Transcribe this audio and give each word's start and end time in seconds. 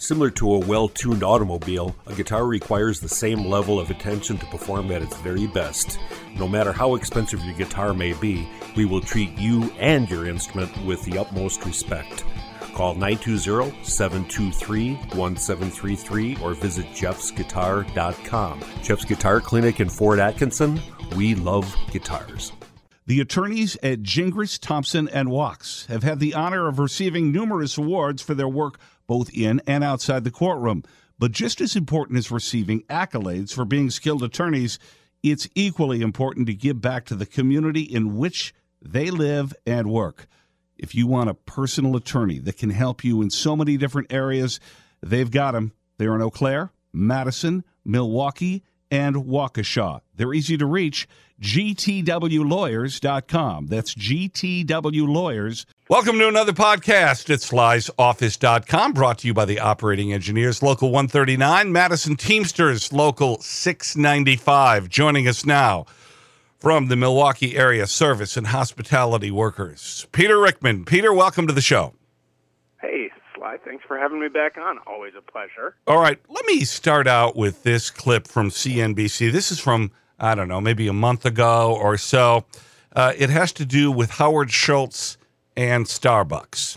Similar 0.00 0.30
to 0.30 0.54
a 0.54 0.58
well 0.60 0.88
tuned 0.88 1.22
automobile, 1.22 1.94
a 2.06 2.14
guitar 2.14 2.46
requires 2.46 3.00
the 3.00 3.08
same 3.08 3.44
level 3.44 3.78
of 3.78 3.90
attention 3.90 4.38
to 4.38 4.46
perform 4.46 4.90
at 4.92 5.02
its 5.02 5.14
very 5.18 5.46
best. 5.46 5.98
No 6.36 6.48
matter 6.48 6.72
how 6.72 6.94
expensive 6.94 7.44
your 7.44 7.54
guitar 7.54 7.92
may 7.92 8.14
be, 8.14 8.48
we 8.78 8.86
will 8.86 9.02
treat 9.02 9.36
you 9.36 9.70
and 9.78 10.10
your 10.10 10.26
instrument 10.26 10.74
with 10.86 11.04
the 11.04 11.18
utmost 11.18 11.66
respect. 11.66 12.24
Call 12.72 12.94
920 12.94 13.84
723 13.84 14.94
1733 14.94 16.38
or 16.42 16.54
visit 16.54 16.86
jeffsguitar.com. 16.86 18.60
Jeff's 18.82 19.04
Guitar 19.04 19.42
Clinic 19.42 19.80
in 19.80 19.90
Fort 19.90 20.18
Atkinson. 20.18 20.80
We 21.14 21.34
love 21.34 21.76
guitars. 21.92 22.52
The 23.06 23.20
attorneys 23.20 23.76
at 23.82 24.02
Gingras, 24.02 24.58
Thompson, 24.58 25.08
and 25.08 25.28
Wachs 25.28 25.86
have 25.86 26.04
had 26.04 26.20
the 26.20 26.32
honor 26.32 26.68
of 26.68 26.78
receiving 26.78 27.32
numerous 27.32 27.76
awards 27.76 28.22
for 28.22 28.34
their 28.34 28.48
work 28.48 28.78
both 29.10 29.28
in 29.34 29.60
and 29.66 29.82
outside 29.82 30.22
the 30.22 30.30
courtroom. 30.30 30.84
But 31.18 31.32
just 31.32 31.60
as 31.60 31.74
important 31.74 32.16
as 32.16 32.30
receiving 32.30 32.82
accolades 32.82 33.52
for 33.52 33.64
being 33.64 33.90
skilled 33.90 34.22
attorneys, 34.22 34.78
it's 35.20 35.48
equally 35.56 36.00
important 36.00 36.46
to 36.46 36.54
give 36.54 36.80
back 36.80 37.06
to 37.06 37.16
the 37.16 37.26
community 37.26 37.82
in 37.82 38.16
which 38.16 38.54
they 38.80 39.10
live 39.10 39.52
and 39.66 39.90
work. 39.90 40.28
If 40.78 40.94
you 40.94 41.08
want 41.08 41.28
a 41.28 41.34
personal 41.34 41.96
attorney 41.96 42.38
that 42.38 42.56
can 42.56 42.70
help 42.70 43.02
you 43.02 43.20
in 43.20 43.30
so 43.30 43.56
many 43.56 43.76
different 43.76 44.12
areas, 44.12 44.60
they've 45.02 45.28
got 45.28 45.54
them. 45.54 45.72
They're 45.98 46.14
in 46.14 46.22
Eau 46.22 46.30
Claire, 46.30 46.70
Madison, 46.92 47.64
Milwaukee, 47.84 48.62
and 48.90 49.16
Waukesha. 49.16 50.00
They're 50.16 50.34
easy 50.34 50.58
to 50.58 50.66
reach. 50.66 51.08
GTWLawyers.com. 51.40 53.66
That's 53.68 53.94
GTW 53.94 55.08
Lawyers. 55.08 55.64
Welcome 55.88 56.18
to 56.18 56.28
another 56.28 56.52
podcast. 56.52 57.30
It's 57.30 57.50
Sly'sOffice.com, 57.50 58.92
brought 58.92 59.18
to 59.18 59.26
you 59.26 59.34
by 59.34 59.46
the 59.46 59.58
operating 59.58 60.12
engineers, 60.12 60.62
Local 60.62 60.90
139, 60.90 61.72
Madison 61.72 62.16
Teamsters, 62.16 62.92
Local 62.92 63.40
695. 63.40 64.90
Joining 64.90 65.26
us 65.26 65.46
now 65.46 65.86
from 66.58 66.88
the 66.88 66.96
Milwaukee 66.96 67.56
area 67.56 67.86
service 67.86 68.36
and 68.36 68.48
hospitality 68.48 69.30
workers, 69.30 70.06
Peter 70.12 70.38
Rickman. 70.38 70.84
Peter, 70.84 71.14
welcome 71.14 71.46
to 71.46 71.54
the 71.54 71.62
show. 71.62 71.94
Sly. 73.50 73.58
Thanks 73.64 73.84
for 73.86 73.98
having 73.98 74.20
me 74.20 74.28
back 74.28 74.58
on. 74.58 74.78
Always 74.86 75.12
a 75.16 75.22
pleasure. 75.22 75.76
All 75.86 76.00
right. 76.00 76.18
Let 76.28 76.46
me 76.46 76.64
start 76.64 77.06
out 77.06 77.36
with 77.36 77.62
this 77.62 77.90
clip 77.90 78.26
from 78.26 78.50
CNBC. 78.50 79.32
This 79.32 79.50
is 79.50 79.58
from 79.58 79.92
I 80.18 80.34
don't 80.34 80.48
know, 80.48 80.60
maybe 80.60 80.86
a 80.86 80.92
month 80.92 81.24
ago 81.24 81.74
or 81.80 81.96
so. 81.96 82.44
Uh, 82.94 83.14
it 83.16 83.30
has 83.30 83.52
to 83.52 83.64
do 83.64 83.90
with 83.90 84.10
Howard 84.10 84.50
Schultz 84.50 85.16
and 85.56 85.86
Starbucks. 85.86 86.76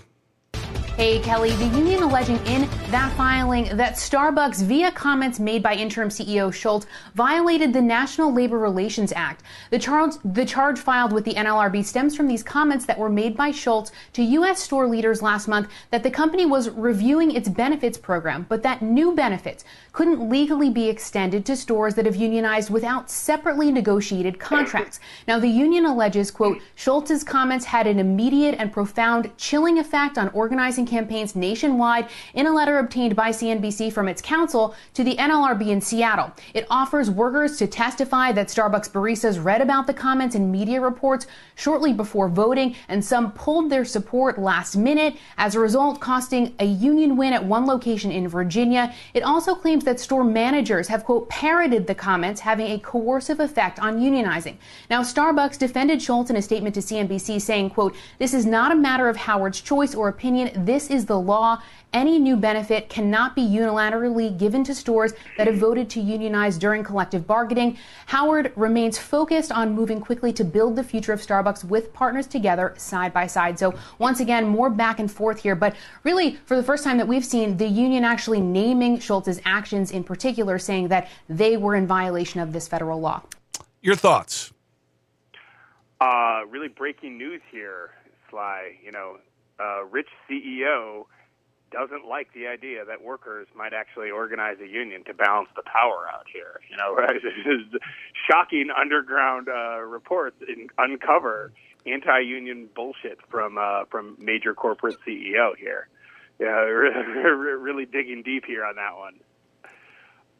Hey, 0.95 1.17
Kelly, 1.21 1.49
the 1.53 1.65
union 1.75 2.03
alleging 2.03 2.37
in 2.45 2.69
that 2.91 3.11
filing 3.13 3.75
that 3.77 3.95
Starbucks, 3.95 4.61
via 4.61 4.91
comments 4.91 5.39
made 5.39 5.63
by 5.63 5.73
interim 5.73 6.09
CEO 6.09 6.53
Schultz, 6.53 6.85
violated 7.15 7.73
the 7.73 7.81
National 7.81 8.31
Labor 8.31 8.59
Relations 8.59 9.11
Act. 9.15 9.41
The 9.71 9.79
charge, 9.79 10.13
the 10.23 10.45
charge 10.45 10.77
filed 10.77 11.11
with 11.11 11.25
the 11.25 11.33
NLRB 11.33 11.83
stems 11.83 12.15
from 12.15 12.27
these 12.27 12.43
comments 12.43 12.85
that 12.85 12.99
were 12.99 13.09
made 13.09 13.35
by 13.35 13.49
Schultz 13.49 13.91
to 14.13 14.21
U.S. 14.21 14.61
store 14.61 14.87
leaders 14.87 15.23
last 15.23 15.47
month 15.47 15.67
that 15.89 16.03
the 16.03 16.11
company 16.11 16.45
was 16.45 16.69
reviewing 16.69 17.31
its 17.31 17.49
benefits 17.49 17.97
program, 17.97 18.45
but 18.47 18.61
that 18.61 18.83
new 18.83 19.15
benefits 19.15 19.65
couldn't 19.93 20.29
legally 20.29 20.69
be 20.69 20.89
extended 20.89 21.43
to 21.47 21.55
stores 21.55 21.95
that 21.95 22.05
have 22.05 22.15
unionized 22.15 22.69
without 22.69 23.09
separately 23.09 23.71
negotiated 23.71 24.39
contracts. 24.39 24.99
Now, 25.27 25.39
the 25.39 25.47
union 25.47 25.85
alleges, 25.85 26.29
quote, 26.29 26.59
Schultz's 26.75 27.23
comments 27.23 27.65
had 27.65 27.87
an 27.87 27.97
immediate 27.97 28.55
and 28.59 28.71
profound 28.71 29.35
chilling 29.37 29.79
effect 29.79 30.19
on 30.19 30.29
organizing 30.29 30.82
campaigns 30.85 31.35
nationwide 31.35 32.07
in 32.33 32.47
a 32.47 32.51
letter 32.51 32.79
obtained 32.79 33.15
by 33.15 33.29
CNBC 33.29 33.91
from 33.91 34.07
its 34.07 34.21
counsel 34.21 34.75
to 34.93 35.03
the 35.03 35.15
NLRB 35.15 35.69
in 35.69 35.81
Seattle. 35.81 36.31
It 36.53 36.65
offers 36.69 37.09
workers 37.09 37.57
to 37.57 37.67
testify 37.67 38.31
that 38.31 38.47
Starbucks 38.47 38.91
baristas 38.91 39.43
read 39.43 39.61
about 39.61 39.87
the 39.87 39.93
comments 39.93 40.35
in 40.35 40.51
media 40.51 40.81
reports 40.81 41.27
shortly 41.55 41.93
before 41.93 42.29
voting, 42.29 42.75
and 42.87 43.03
some 43.03 43.31
pulled 43.31 43.69
their 43.69 43.85
support 43.85 44.39
last 44.39 44.75
minute, 44.75 45.15
as 45.37 45.55
a 45.55 45.59
result, 45.59 45.99
costing 45.99 46.55
a 46.59 46.65
union 46.65 47.15
win 47.15 47.33
at 47.33 47.43
one 47.43 47.65
location 47.65 48.11
in 48.11 48.27
Virginia. 48.27 48.93
It 49.13 49.23
also 49.23 49.55
claims 49.55 49.83
that 49.85 49.99
store 49.99 50.23
managers 50.23 50.87
have, 50.87 51.03
quote, 51.03 51.29
parroted 51.29 51.87
the 51.87 51.95
comments, 51.95 52.41
having 52.41 52.71
a 52.71 52.79
coercive 52.79 53.39
effect 53.39 53.79
on 53.79 53.99
unionizing. 53.99 54.55
Now, 54.89 55.01
Starbucks 55.01 55.57
defended 55.57 56.01
Schultz 56.01 56.29
in 56.29 56.35
a 56.35 56.41
statement 56.41 56.75
to 56.75 56.81
CNBC 56.81 57.41
saying, 57.41 57.69
quote, 57.69 57.95
this 58.19 58.33
is 58.33 58.45
not 58.45 58.71
a 58.71 58.75
matter 58.75 59.07
of 59.07 59.17
Howard's 59.17 59.61
choice 59.61 59.93
or 59.93 60.07
opinion. 60.07 60.65
This 60.65 60.72
is 60.73 61.05
the 61.05 61.19
law. 61.19 61.61
Any 61.93 62.17
new 62.17 62.35
benefit 62.35 62.89
cannot 62.89 63.35
be 63.35 63.43
unilaterally 63.43 64.35
given 64.35 64.63
to 64.63 64.73
stores 64.73 65.13
that 65.37 65.45
have 65.45 65.57
voted 65.57 65.91
to 65.91 66.01
unionize 66.01 66.57
during 66.57 66.83
collective 66.83 67.27
bargaining. 67.27 67.77
Howard 68.07 68.51
remains 68.55 68.97
focused 68.97 69.51
on 69.51 69.73
moving 69.73 69.99
quickly 69.99 70.33
to 70.33 70.43
build 70.43 70.75
the 70.75 70.83
future 70.83 71.13
of 71.13 71.21
Starbucks 71.21 71.63
with 71.63 71.93
partners 71.93 72.25
together 72.25 72.73
side 72.77 73.13
by 73.13 73.27
side. 73.27 73.59
So, 73.59 73.75
once 73.99 74.19
again, 74.19 74.47
more 74.47 74.71
back 74.71 74.99
and 74.99 75.11
forth 75.11 75.43
here, 75.43 75.55
but 75.55 75.75
really, 76.03 76.39
for 76.45 76.55
the 76.57 76.63
first 76.63 76.83
time 76.83 76.97
that 76.97 77.07
we've 77.07 77.25
seen 77.25 77.57
the 77.57 77.67
union 77.67 78.03
actually 78.03 78.41
naming 78.41 78.97
Schultz's 78.97 79.39
actions 79.45 79.91
in 79.91 80.03
particular, 80.03 80.57
saying 80.57 80.87
that 80.87 81.09
they 81.29 81.57
were 81.57 81.75
in 81.75 81.85
violation 81.85 82.39
of 82.39 82.53
this 82.53 82.67
federal 82.67 82.99
law. 82.99 83.21
Your 83.81 83.95
thoughts? 83.95 84.51
Uh, 86.01 86.41
really 86.49 86.69
breaking 86.69 87.17
news 87.17 87.41
here, 87.51 87.91
Sly. 88.29 88.77
You 88.83 88.91
know, 88.91 89.19
uh, 89.63 89.85
rich 89.85 90.09
CEO 90.29 91.05
doesn't 91.71 92.05
like 92.07 92.31
the 92.33 92.47
idea 92.47 92.85
that 92.85 93.03
workers 93.03 93.47
might 93.55 93.73
actually 93.73 94.11
organize 94.11 94.57
a 94.61 94.67
union 94.67 95.03
to 95.05 95.13
balance 95.13 95.49
the 95.55 95.63
power 95.63 96.05
out 96.13 96.25
here. 96.31 96.59
You 96.69 96.77
know, 96.77 96.93
right? 96.95 97.19
shocking 98.29 98.69
underground 98.69 99.47
uh, 99.49 99.79
reports 99.81 100.37
in, 100.47 100.67
uncover 100.77 101.51
anti-union 101.85 102.69
bullshit 102.75 103.19
from 103.29 103.57
uh, 103.57 103.85
from 103.89 104.15
major 104.19 104.53
corporate 104.53 104.97
CEO 105.05 105.57
here. 105.57 105.87
Yeah, 106.39 106.47
really 106.49 107.85
digging 107.85 108.23
deep 108.23 108.45
here 108.45 108.65
on 108.65 108.75
that 108.75 108.97
one. 108.97 109.19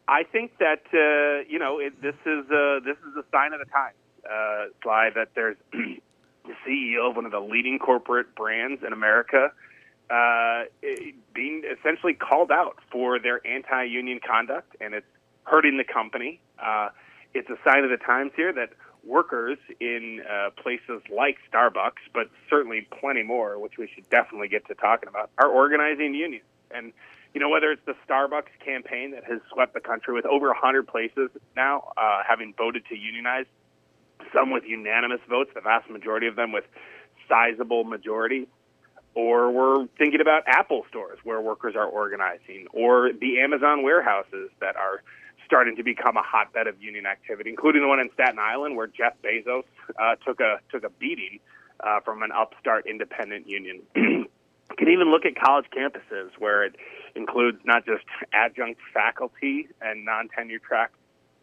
I 0.07 0.23
think 0.23 0.57
that 0.59 0.83
uh, 0.93 1.47
you 1.49 1.59
know 1.59 1.79
it, 1.79 2.01
this 2.01 2.15
is 2.25 2.45
uh, 2.51 2.79
this 2.85 2.97
is 2.97 3.15
a 3.17 3.23
sign 3.31 3.53
of 3.53 3.59
the 3.59 3.71
times, 3.71 3.95
uh, 4.25 4.65
Sly. 4.83 5.09
That 5.15 5.29
there's 5.35 5.57
the 6.45 6.53
CEO 6.67 7.09
of 7.09 7.15
one 7.15 7.25
of 7.25 7.31
the 7.31 7.39
leading 7.39 7.79
corporate 7.79 8.35
brands 8.35 8.83
in 8.85 8.93
America, 8.93 9.51
uh, 10.09 10.63
being 11.33 11.63
essentially 11.79 12.13
called 12.13 12.51
out 12.51 12.77
for 12.91 13.19
their 13.19 13.45
anti-union 13.47 14.19
conduct, 14.25 14.75
and 14.81 14.93
it's 14.93 15.07
hurting 15.43 15.77
the 15.77 15.83
company. 15.83 16.39
Uh, 16.59 16.89
it's 17.33 17.49
a 17.49 17.57
sign 17.63 17.83
of 17.83 17.89
the 17.89 17.97
times 17.97 18.31
here 18.35 18.53
that 18.53 18.69
workers 19.05 19.57
in 19.79 20.21
uh, 20.29 20.49
places 20.61 21.01
like 21.13 21.37
Starbucks, 21.51 22.03
but 22.13 22.29
certainly 22.49 22.87
plenty 22.99 23.23
more, 23.23 23.59
which 23.59 23.77
we 23.77 23.89
should 23.93 24.09
definitely 24.09 24.47
get 24.47 24.65
to 24.67 24.75
talking 24.75 25.09
about, 25.09 25.29
are 25.37 25.49
organizing 25.49 26.13
unions. 26.13 26.45
And 26.71 26.93
you 27.33 27.39
know, 27.39 27.49
whether 27.49 27.71
it's 27.71 27.81
the 27.85 27.95
Starbucks 28.07 28.53
campaign 28.63 29.11
that 29.11 29.23
has 29.23 29.39
swept 29.51 29.73
the 29.73 29.79
country 29.79 30.13
with 30.13 30.25
over 30.25 30.47
100 30.47 30.87
places 30.87 31.31
now 31.55 31.91
uh, 31.97 32.21
having 32.27 32.53
voted 32.55 32.85
to 32.89 32.95
unionize, 32.95 33.45
some 34.33 34.51
with 34.51 34.63
unanimous 34.65 35.21
votes, 35.29 35.51
the 35.53 35.61
vast 35.61 35.89
majority 35.89 36.27
of 36.27 36.35
them 36.35 36.51
with 36.51 36.65
sizable 37.27 37.83
majority. 37.83 38.47
Or 39.15 39.51
we're 39.51 39.87
thinking 39.99 40.21
about 40.21 40.43
Apple 40.47 40.85
stores 40.89 41.19
where 41.23 41.39
workers 41.39 41.75
are 41.75 41.85
organizing, 41.85 42.65
or 42.73 43.11
the 43.13 43.39
Amazon 43.41 43.83
warehouses 43.83 44.49
that 44.59 44.75
are 44.75 45.03
starting 45.45 45.75
to 45.75 45.83
become 45.83 46.17
a 46.17 46.23
hotbed 46.23 46.65
of 46.65 46.81
union 46.81 47.05
activity, 47.05 47.51
including 47.51 47.83
the 47.83 47.87
one 47.87 47.99
in 47.99 48.09
Staten 48.13 48.39
Island 48.39 48.75
where 48.75 48.87
Jeff 48.87 49.13
Bezos 49.23 49.65
uh, 50.01 50.15
took 50.25 50.39
a 50.39 50.57
took 50.71 50.83
a 50.83 50.89
beating 50.89 51.39
uh, 51.79 51.99
from 51.99 52.23
an 52.23 52.31
upstart 52.31 52.87
independent 52.87 53.47
union. 53.47 53.81
you 53.95 54.25
can 54.77 54.87
even 54.89 55.11
look 55.11 55.25
at 55.25 55.35
college 55.35 55.65
campuses 55.75 56.29
where 56.39 56.63
it 56.63 56.75
includes 57.15 57.59
not 57.65 57.85
just 57.85 58.03
adjunct 58.33 58.79
faculty 58.93 59.67
and 59.81 60.05
non-tenure 60.05 60.59
track 60.59 60.91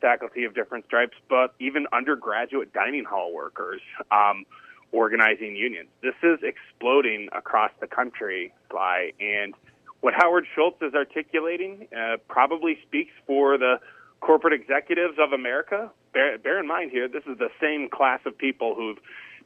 faculty 0.00 0.44
of 0.44 0.54
different 0.54 0.86
stripes, 0.86 1.16
but 1.28 1.54
even 1.58 1.86
undergraduate 1.92 2.72
dining 2.72 3.04
hall 3.04 3.32
workers 3.32 3.80
um, 4.10 4.44
organizing 4.92 5.56
unions. 5.56 5.88
This 6.02 6.14
is 6.22 6.38
exploding 6.42 7.28
across 7.32 7.70
the 7.80 7.86
country, 7.86 8.52
Sly, 8.70 9.12
and 9.20 9.54
what 10.00 10.14
Howard 10.14 10.46
Schultz 10.54 10.80
is 10.82 10.94
articulating 10.94 11.86
uh, 11.96 12.16
probably 12.28 12.78
speaks 12.86 13.12
for 13.26 13.58
the 13.58 13.76
corporate 14.20 14.54
executives 14.54 15.18
of 15.18 15.32
America. 15.32 15.90
Bear, 16.12 16.38
bear 16.38 16.58
in 16.58 16.66
mind 16.66 16.90
here, 16.90 17.08
this 17.08 17.24
is 17.30 17.38
the 17.38 17.50
same 17.60 17.88
class 17.88 18.20
of 18.26 18.36
people 18.36 18.74
who've 18.74 18.98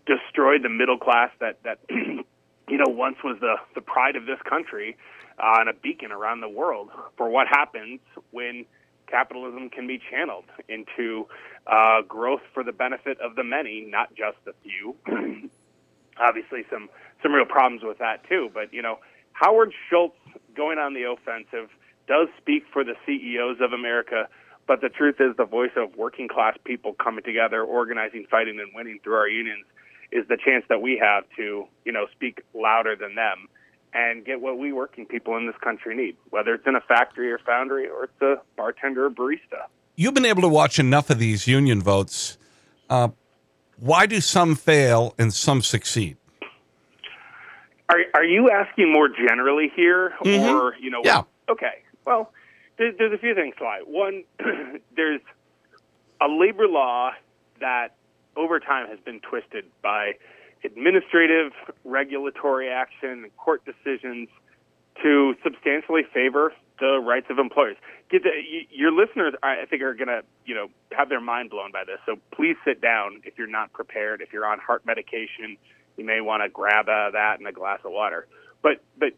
destroyed 0.06 0.62
the 0.62 0.68
middle 0.68 0.98
class 0.98 1.30
that 1.40 1.62
that 1.64 1.78
you 1.90 2.78
know 2.78 2.88
once 2.88 3.16
was 3.24 3.38
the 3.40 3.56
the 3.74 3.80
pride 3.80 4.16
of 4.16 4.26
this 4.26 4.38
country 4.48 4.96
uh, 5.38 5.56
and 5.60 5.68
a 5.68 5.72
beacon 5.72 6.12
around 6.12 6.40
the 6.40 6.48
world 6.48 6.90
for 7.16 7.28
what 7.28 7.46
happens 7.48 8.00
when 8.30 8.64
capitalism 9.06 9.70
can 9.70 9.86
be 9.86 10.00
channeled 10.10 10.44
into 10.68 11.26
uh, 11.66 12.02
growth 12.02 12.42
for 12.52 12.62
the 12.62 12.72
benefit 12.72 13.18
of 13.20 13.36
the 13.36 13.44
many, 13.44 13.86
not 13.88 14.14
just 14.14 14.36
the 14.44 14.52
few. 14.62 14.96
Obviously, 16.18 16.64
some 16.70 16.88
some 17.22 17.32
real 17.32 17.46
problems 17.46 17.82
with 17.82 17.98
that 17.98 18.28
too. 18.28 18.50
But 18.52 18.72
you 18.72 18.82
know, 18.82 18.98
Howard 19.32 19.72
Schultz 19.88 20.16
going 20.54 20.78
on 20.78 20.94
the 20.94 21.04
offensive, 21.04 21.70
does 22.06 22.28
speak 22.38 22.64
for 22.72 22.84
the 22.84 22.94
CEOs 23.06 23.58
of 23.60 23.72
America, 23.72 24.28
but 24.66 24.80
the 24.80 24.88
truth 24.88 25.16
is 25.20 25.36
the 25.36 25.44
voice 25.44 25.72
of 25.76 25.96
working 25.96 26.28
class 26.28 26.56
people 26.64 26.94
coming 26.94 27.24
together, 27.24 27.62
organizing, 27.62 28.26
fighting, 28.30 28.58
and 28.60 28.70
winning 28.74 29.00
through 29.02 29.14
our 29.14 29.28
unions 29.28 29.64
is 30.12 30.26
the 30.28 30.36
chance 30.36 30.64
that 30.68 30.80
we 30.80 31.00
have 31.02 31.24
to, 31.36 31.66
you 31.84 31.92
know, 31.92 32.06
speak 32.12 32.42
louder 32.54 32.94
than 32.94 33.14
them 33.14 33.48
and 33.94 34.24
get 34.24 34.40
what 34.40 34.58
we 34.58 34.72
working 34.72 35.06
people 35.06 35.36
in 35.36 35.46
this 35.46 35.56
country 35.62 35.94
need, 35.94 36.16
whether 36.30 36.54
it's 36.54 36.66
in 36.66 36.74
a 36.74 36.80
factory 36.80 37.30
or 37.30 37.38
foundry 37.38 37.88
or 37.88 38.04
it's 38.04 38.22
a 38.22 38.36
bartender 38.56 39.06
or 39.06 39.10
barista. 39.10 39.66
You've 39.96 40.14
been 40.14 40.24
able 40.24 40.42
to 40.42 40.48
watch 40.48 40.80
enough 40.80 41.08
of 41.08 41.20
these 41.20 41.46
union 41.46 41.80
votes. 41.80 42.36
Uh, 42.90 43.08
why 43.78 44.06
do 44.06 44.20
some 44.20 44.56
fail 44.56 45.14
and 45.18 45.32
some 45.32 45.62
succeed? 45.62 46.16
Are 47.88 47.98
are 48.14 48.24
you 48.24 48.50
asking 48.50 48.92
more 48.92 49.08
generally 49.08 49.70
here, 49.74 50.14
mm-hmm. 50.24 50.56
or 50.56 50.74
you 50.80 50.90
know? 50.90 51.02
Yeah. 51.04 51.22
Okay. 51.48 51.82
Well, 52.04 52.32
there's, 52.78 52.96
there's 52.98 53.12
a 53.12 53.18
few 53.18 53.34
things, 53.34 53.54
Sly. 53.58 53.80
One, 53.86 54.24
there's 54.96 55.20
a 56.20 56.26
labor 56.26 56.66
law 56.66 57.12
that 57.60 57.94
over 58.36 58.58
time 58.58 58.88
has 58.88 58.98
been 59.00 59.20
twisted 59.20 59.64
by 59.82 60.12
administrative, 60.64 61.52
regulatory 61.84 62.70
action, 62.70 63.24
and 63.24 63.36
court 63.36 63.64
decisions 63.64 64.28
to 65.02 65.34
substantially 65.42 66.02
favor 66.12 66.52
the 66.80 67.00
rights 67.00 67.26
of 67.30 67.38
employers. 67.38 67.76
Get 68.10 68.22
the, 68.22 68.30
your 68.70 68.92
listeners, 68.92 69.34
I 69.42 69.64
think, 69.68 69.82
are 69.82 69.94
going 69.94 70.08
to 70.08 70.22
you 70.44 70.54
know 70.54 70.68
have 70.92 71.08
their 71.08 71.20
mind 71.20 71.50
blown 71.50 71.72
by 71.72 71.84
this. 71.84 71.98
So 72.06 72.16
please 72.34 72.56
sit 72.64 72.80
down 72.80 73.20
if 73.24 73.34
you're 73.38 73.46
not 73.46 73.72
prepared. 73.72 74.20
If 74.20 74.32
you're 74.32 74.46
on 74.46 74.58
heart 74.58 74.84
medication, 74.86 75.56
you 75.96 76.04
may 76.04 76.20
want 76.20 76.42
to 76.42 76.48
grab 76.48 76.88
uh, 76.88 77.10
that 77.10 77.38
and 77.38 77.46
a 77.46 77.52
glass 77.52 77.80
of 77.84 77.92
water. 77.92 78.26
But 78.62 78.82
but 78.98 79.12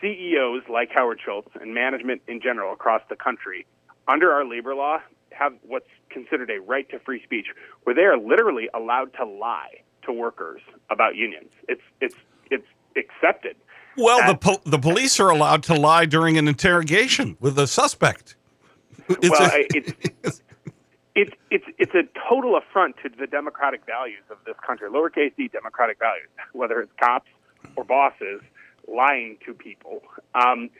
CEOs 0.00 0.62
like 0.68 0.90
Howard 0.94 1.20
Schultz 1.24 1.48
and 1.60 1.74
management 1.74 2.22
in 2.26 2.40
general 2.40 2.72
across 2.72 3.02
the 3.08 3.16
country, 3.16 3.66
under 4.08 4.32
our 4.32 4.46
labor 4.46 4.74
law, 4.74 4.98
have 5.30 5.54
what's 5.62 5.88
considered 6.10 6.50
a 6.50 6.60
right 6.60 6.88
to 6.90 6.98
free 7.00 7.22
speech, 7.22 7.46
where 7.84 7.94
they 7.94 8.02
are 8.02 8.18
literally 8.18 8.68
allowed 8.74 9.12
to 9.14 9.24
lie 9.24 9.82
to 10.02 10.12
workers 10.12 10.60
about 10.90 11.16
unions. 11.16 11.50
It's 11.68 11.82
it's 12.00 12.14
it's 12.50 12.66
accepted. 12.96 13.56
Well, 13.96 14.26
the 14.26 14.36
po- 14.36 14.60
the 14.64 14.78
police 14.78 15.18
are 15.20 15.30
allowed 15.30 15.62
to 15.64 15.74
lie 15.74 16.06
during 16.06 16.38
an 16.38 16.48
interrogation 16.48 17.36
with 17.40 17.58
a 17.58 17.66
suspect. 17.66 18.36
It's 19.08 19.28
well, 19.28 19.50
a- 19.52 19.66
it's, 19.74 19.92
it's 21.14 21.32
it's 21.50 21.64
it's 21.78 21.94
a 21.94 22.02
total 22.28 22.56
affront 22.56 22.96
to 23.02 23.08
the 23.08 23.26
democratic 23.26 23.84
values 23.84 24.22
of 24.30 24.38
this 24.46 24.56
country, 24.66 24.88
lowercase 24.88 25.34
d 25.36 25.48
democratic 25.48 25.98
values, 25.98 26.28
whether 26.52 26.80
it's 26.80 26.92
cops 27.02 27.30
or 27.76 27.84
bosses 27.84 28.40
lying 28.88 29.38
to 29.44 29.54
people. 29.54 30.02
Um, 30.34 30.70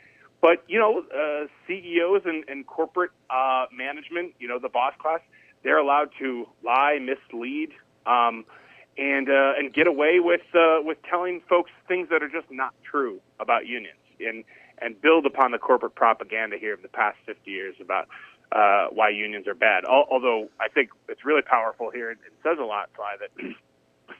but 0.41 0.63
you 0.67 0.79
know, 0.79 1.03
uh, 1.13 1.47
CEOs 1.67 2.23
and, 2.25 2.43
and 2.47 2.65
corporate 2.65 3.11
uh, 3.29 3.65
management, 3.71 4.33
you 4.39 4.47
know, 4.47 4.57
the 4.59 4.69
boss 4.69 4.93
class, 4.99 5.19
they're 5.63 5.77
allowed 5.77 6.09
to 6.19 6.47
lie, 6.63 6.97
mislead, 6.99 7.69
um, 8.05 8.45
and 8.97 9.29
uh, 9.29 9.53
and 9.57 9.73
get 9.73 9.87
away 9.87 10.19
with 10.19 10.41
uh, 10.53 10.79
with 10.81 10.97
telling 11.09 11.41
folks 11.47 11.71
things 11.87 12.09
that 12.09 12.21
are 12.21 12.29
just 12.29 12.49
not 12.51 12.73
true 12.83 13.19
about 13.39 13.65
unions, 13.65 13.99
and 14.19 14.43
and 14.81 14.99
build 15.01 15.25
upon 15.25 15.51
the 15.51 15.57
corporate 15.57 15.95
propaganda 15.95 16.57
here 16.57 16.73
of 16.73 16.81
the 16.81 16.87
past 16.87 17.17
50 17.25 17.49
years 17.49 17.75
about 17.79 18.07
uh, 18.51 18.87
why 18.91 19.09
unions 19.09 19.47
are 19.47 19.53
bad. 19.53 19.85
Although 19.85 20.49
I 20.59 20.67
think 20.67 20.89
it's 21.07 21.23
really 21.23 21.43
powerful 21.43 21.91
here, 21.91 22.11
it 22.11 22.17
says 22.43 22.57
a 22.59 22.63
lot, 22.63 22.89
Sly, 22.95 23.15
that 23.19 23.55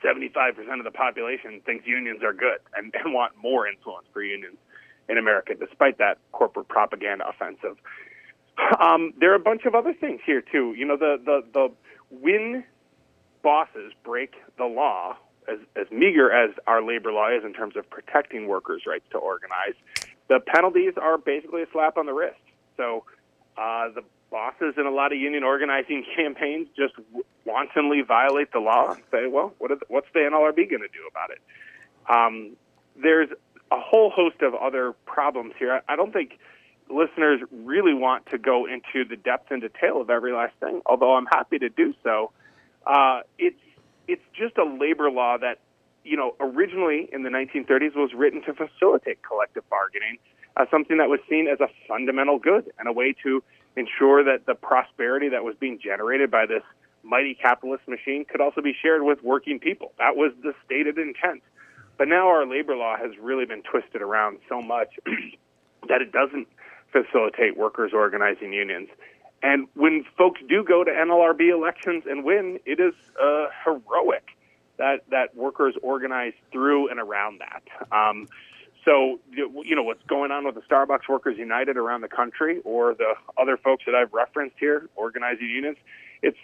75% 0.02 0.78
of 0.78 0.84
the 0.84 0.90
population 0.90 1.60
thinks 1.66 1.86
unions 1.86 2.22
are 2.22 2.32
good 2.32 2.58
and, 2.76 2.94
and 3.04 3.12
want 3.12 3.32
more 3.36 3.66
influence 3.66 4.06
for 4.12 4.22
unions 4.22 4.56
in 5.08 5.18
America, 5.18 5.54
despite 5.54 5.98
that 5.98 6.18
corporate 6.30 6.68
propaganda 6.68 7.28
offensive. 7.28 7.76
Um, 8.80 9.12
there 9.18 9.32
are 9.32 9.36
a 9.36 9.40
bunch 9.40 9.64
of 9.64 9.74
other 9.74 9.92
things 9.92 10.20
here 10.24 10.42
too. 10.42 10.74
You 10.76 10.84
know, 10.84 10.96
the 10.96 11.16
the 11.24 11.42
the 11.52 11.68
when 12.10 12.64
bosses 13.42 13.92
break 14.04 14.34
the 14.58 14.64
law, 14.64 15.16
as 15.48 15.58
as 15.76 15.90
meager 15.90 16.30
as 16.32 16.50
our 16.66 16.82
labor 16.82 17.12
law 17.12 17.28
is 17.28 17.44
in 17.44 17.52
terms 17.52 17.76
of 17.76 17.88
protecting 17.90 18.46
workers' 18.46 18.82
rights 18.86 19.04
to 19.10 19.18
organize, 19.18 19.74
the 20.28 20.40
penalties 20.40 20.94
are 21.00 21.18
basically 21.18 21.62
a 21.62 21.66
slap 21.72 21.96
on 21.96 22.06
the 22.06 22.12
wrist. 22.12 22.40
So 22.76 23.04
uh, 23.56 23.88
the 23.94 24.02
bosses 24.30 24.74
in 24.78 24.86
a 24.86 24.90
lot 24.90 25.12
of 25.12 25.18
union 25.18 25.44
organizing 25.44 26.04
campaigns 26.16 26.68
just 26.76 26.94
wantonly 27.44 28.02
violate 28.02 28.52
the 28.52 28.60
law 28.60 28.92
and 28.92 29.02
say, 29.10 29.26
well, 29.26 29.52
what 29.58 29.68
the, 29.68 29.78
what's 29.88 30.06
the 30.14 30.20
NLRB 30.20 30.70
going 30.70 30.82
to 30.82 30.88
do 30.88 31.06
about 31.10 31.30
it? 31.30 31.40
Um, 32.08 32.56
there's 33.00 33.28
a 33.70 33.80
whole 33.80 34.10
host 34.10 34.42
of 34.42 34.54
other 34.54 34.94
problems 35.06 35.54
here. 35.58 35.80
I, 35.88 35.92
I 35.92 35.96
don't 35.96 36.12
think 36.12 36.38
listeners 36.88 37.40
really 37.50 37.94
want 37.94 38.26
to 38.26 38.38
go 38.38 38.66
into 38.66 39.08
the 39.08 39.16
depth 39.16 39.50
and 39.50 39.62
detail 39.62 40.00
of 40.00 40.10
every 40.10 40.32
last 40.32 40.54
thing, 40.60 40.82
although 40.86 41.14
I'm 41.14 41.26
happy 41.26 41.58
to 41.58 41.68
do 41.68 41.94
so. 42.02 42.32
Uh, 42.86 43.20
it's 43.38 43.60
it's 44.08 44.22
just 44.34 44.58
a 44.58 44.64
labor 44.64 45.10
law 45.10 45.38
that 45.38 45.58
you 46.04 46.16
know 46.16 46.34
originally 46.40 47.08
in 47.12 47.22
the 47.22 47.30
1930s 47.30 47.94
was 47.94 48.10
written 48.14 48.42
to 48.42 48.52
facilitate 48.52 49.22
collective 49.22 49.68
bargaining, 49.70 50.18
uh, 50.56 50.66
something 50.70 50.98
that 50.98 51.08
was 51.08 51.20
seen 51.28 51.48
as 51.48 51.60
a 51.60 51.68
fundamental 51.88 52.38
good 52.38 52.70
and 52.78 52.88
a 52.88 52.92
way 52.92 53.14
to 53.22 53.42
ensure 53.76 54.24
that 54.24 54.46
the 54.46 54.54
prosperity 54.54 55.28
that 55.30 55.44
was 55.44 55.54
being 55.58 55.78
generated 55.82 56.30
by 56.30 56.46
this 56.46 56.62
mighty 57.02 57.34
capitalist 57.34 57.86
machine 57.88 58.24
could 58.24 58.40
also 58.40 58.60
be 58.60 58.74
shared 58.80 59.02
with 59.02 59.22
working 59.22 59.58
people. 59.58 59.92
That 59.98 60.16
was 60.16 60.32
the 60.42 60.52
stated 60.64 60.98
intent. 60.98 61.42
But 61.98 62.08
now 62.08 62.28
our 62.28 62.46
labor 62.46 62.76
law 62.76 62.96
has 62.96 63.12
really 63.20 63.44
been 63.44 63.62
twisted 63.62 64.02
around 64.02 64.38
so 64.48 64.60
much 64.60 64.88
that 65.88 66.00
it 66.00 66.12
doesn't 66.12 66.48
facilitate 66.92 67.56
workers 67.56 67.92
organizing 67.94 68.52
unions. 68.52 68.88
And 69.42 69.66
when 69.74 70.04
folks 70.16 70.40
do 70.48 70.62
go 70.62 70.84
to 70.84 70.90
NLRB 70.90 71.52
elections 71.52 72.04
and 72.08 72.24
win, 72.24 72.60
it 72.64 72.78
is 72.78 72.94
uh, 73.20 73.46
heroic 73.64 74.24
that, 74.76 75.04
that 75.10 75.36
workers 75.36 75.74
organize 75.82 76.32
through 76.52 76.88
and 76.88 77.00
around 77.00 77.40
that. 77.40 77.62
Um, 77.90 78.28
so, 78.84 79.20
you 79.30 79.76
know, 79.76 79.82
what's 79.82 80.02
going 80.04 80.32
on 80.32 80.44
with 80.44 80.56
the 80.56 80.60
Starbucks 80.62 81.08
Workers 81.08 81.38
United 81.38 81.76
around 81.76 82.00
the 82.00 82.08
country 82.08 82.60
or 82.64 82.94
the 82.94 83.14
other 83.38 83.56
folks 83.56 83.84
that 83.86 83.94
I've 83.94 84.12
referenced 84.12 84.56
here, 84.58 84.88
organizing 84.96 85.48
units, 85.48 85.78
it's 86.20 86.38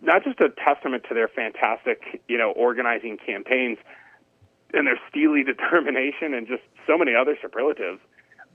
not 0.00 0.24
just 0.24 0.40
a 0.40 0.48
testament 0.48 1.04
to 1.08 1.14
their 1.14 1.28
fantastic, 1.28 2.22
you 2.28 2.38
know, 2.38 2.50
organizing 2.50 3.18
campaigns 3.18 3.78
and 4.72 4.86
their 4.86 4.98
steely 5.08 5.44
determination 5.44 6.34
and 6.34 6.46
just 6.46 6.62
so 6.86 6.96
many 6.96 7.14
other 7.14 7.36
superlatives. 7.40 8.00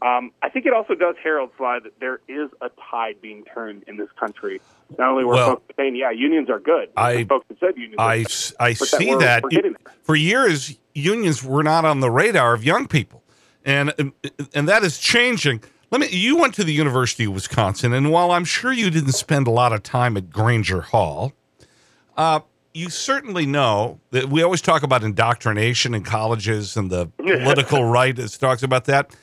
Um, 0.02 0.32
I 0.42 0.50
think 0.50 0.66
it 0.66 0.74
also 0.74 0.94
does 0.94 1.16
herald, 1.24 1.50
Sly, 1.58 1.80
that 1.84 2.00
there 2.00 2.20
is 2.28 2.50
a 2.62 2.70
tide 2.92 3.22
being 3.22 3.44
turned 3.44 3.84
in 3.88 3.98
this 3.98 4.10
country. 4.20 4.62
Not 4.98 5.10
only 5.10 5.24
were 5.24 5.34
well, 5.34 5.50
folks 5.56 5.74
saying, 5.76 5.96
yeah, 5.96 6.12
unions 6.12 6.50
are 6.50 6.60
good. 6.60 6.90
I, 6.96 7.24
folks 7.24 7.48
that 7.50 7.60
said 7.60 7.78
unions 7.78 7.96
I, 7.98 8.20
good, 8.20 8.56
I 8.60 8.74
see 8.74 9.16
that. 9.16 9.44
that. 9.44 9.76
For 10.04 10.16
years, 10.16 10.78
unions 10.94 11.44
were 11.44 11.64
not 11.64 11.84
on 11.84 12.00
the 12.00 12.12
radar 12.12 12.54
of 12.54 12.64
young 12.64 12.88
people 12.88 13.24
and 13.68 14.14
and 14.56 14.68
that 14.68 14.84
is 14.84 14.98
changing. 14.98 15.62
Let 15.92 16.02
me. 16.02 16.08
You 16.10 16.38
went 16.38 16.56
to 16.56 16.64
the 16.64 16.74
University 16.74 17.26
of 17.26 17.34
Wisconsin, 17.34 17.94
and 17.94 18.10
while 18.10 18.32
I'm 18.32 18.46
sure 18.46 18.72
you 18.72 18.90
didn't 18.90 19.12
spend 19.12 19.46
a 19.46 19.52
lot 19.52 19.74
of 19.74 19.84
time 19.84 20.18
at 20.18 20.32
Grainger 20.32 20.82
Hall, 20.82 21.34
uh, 22.16 22.40
you 22.74 22.90
certainly 22.90 23.46
know 23.46 24.00
that 24.12 24.30
we 24.30 24.42
always 24.42 24.62
talk 24.62 24.84
about 24.84 25.04
indoctrination 25.04 25.94
in 25.94 26.04
colleges 26.04 26.78
and 26.78 26.90
the 26.90 27.08
political 27.18 27.84
right 27.84 28.18
as 28.18 28.38
talks 28.38 28.64
about 28.64 28.86
that. 28.86 29.16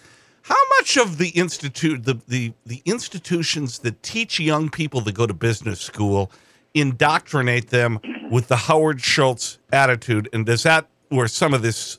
How 0.44 0.60
much 0.78 0.98
of 0.98 1.16
the 1.16 1.30
institute, 1.30 2.04
the, 2.04 2.20
the 2.28 2.52
the 2.66 2.82
institutions 2.84 3.78
that 3.78 4.02
teach 4.02 4.38
young 4.38 4.68
people 4.68 5.00
to 5.00 5.10
go 5.10 5.26
to 5.26 5.32
business 5.32 5.80
school, 5.80 6.30
indoctrinate 6.74 7.70
them 7.70 7.98
with 8.30 8.48
the 8.48 8.56
Howard 8.56 9.00
Schultz 9.00 9.58
attitude, 9.72 10.28
and 10.34 10.44
does 10.44 10.62
that 10.64 10.86
where 11.08 11.28
some 11.28 11.54
of 11.54 11.62
this 11.62 11.98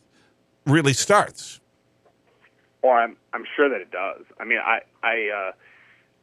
really 0.68 0.94
starts? 0.94 1.60
Well, 2.84 2.94
I'm 2.94 3.18
I'm 3.34 3.46
sure 3.56 3.68
that 3.68 3.82
it 3.82 3.90
does. 3.90 4.26
I 4.40 4.44
mean, 4.44 4.60
I 4.64 4.82
I 5.02 5.30
uh, 5.30 5.52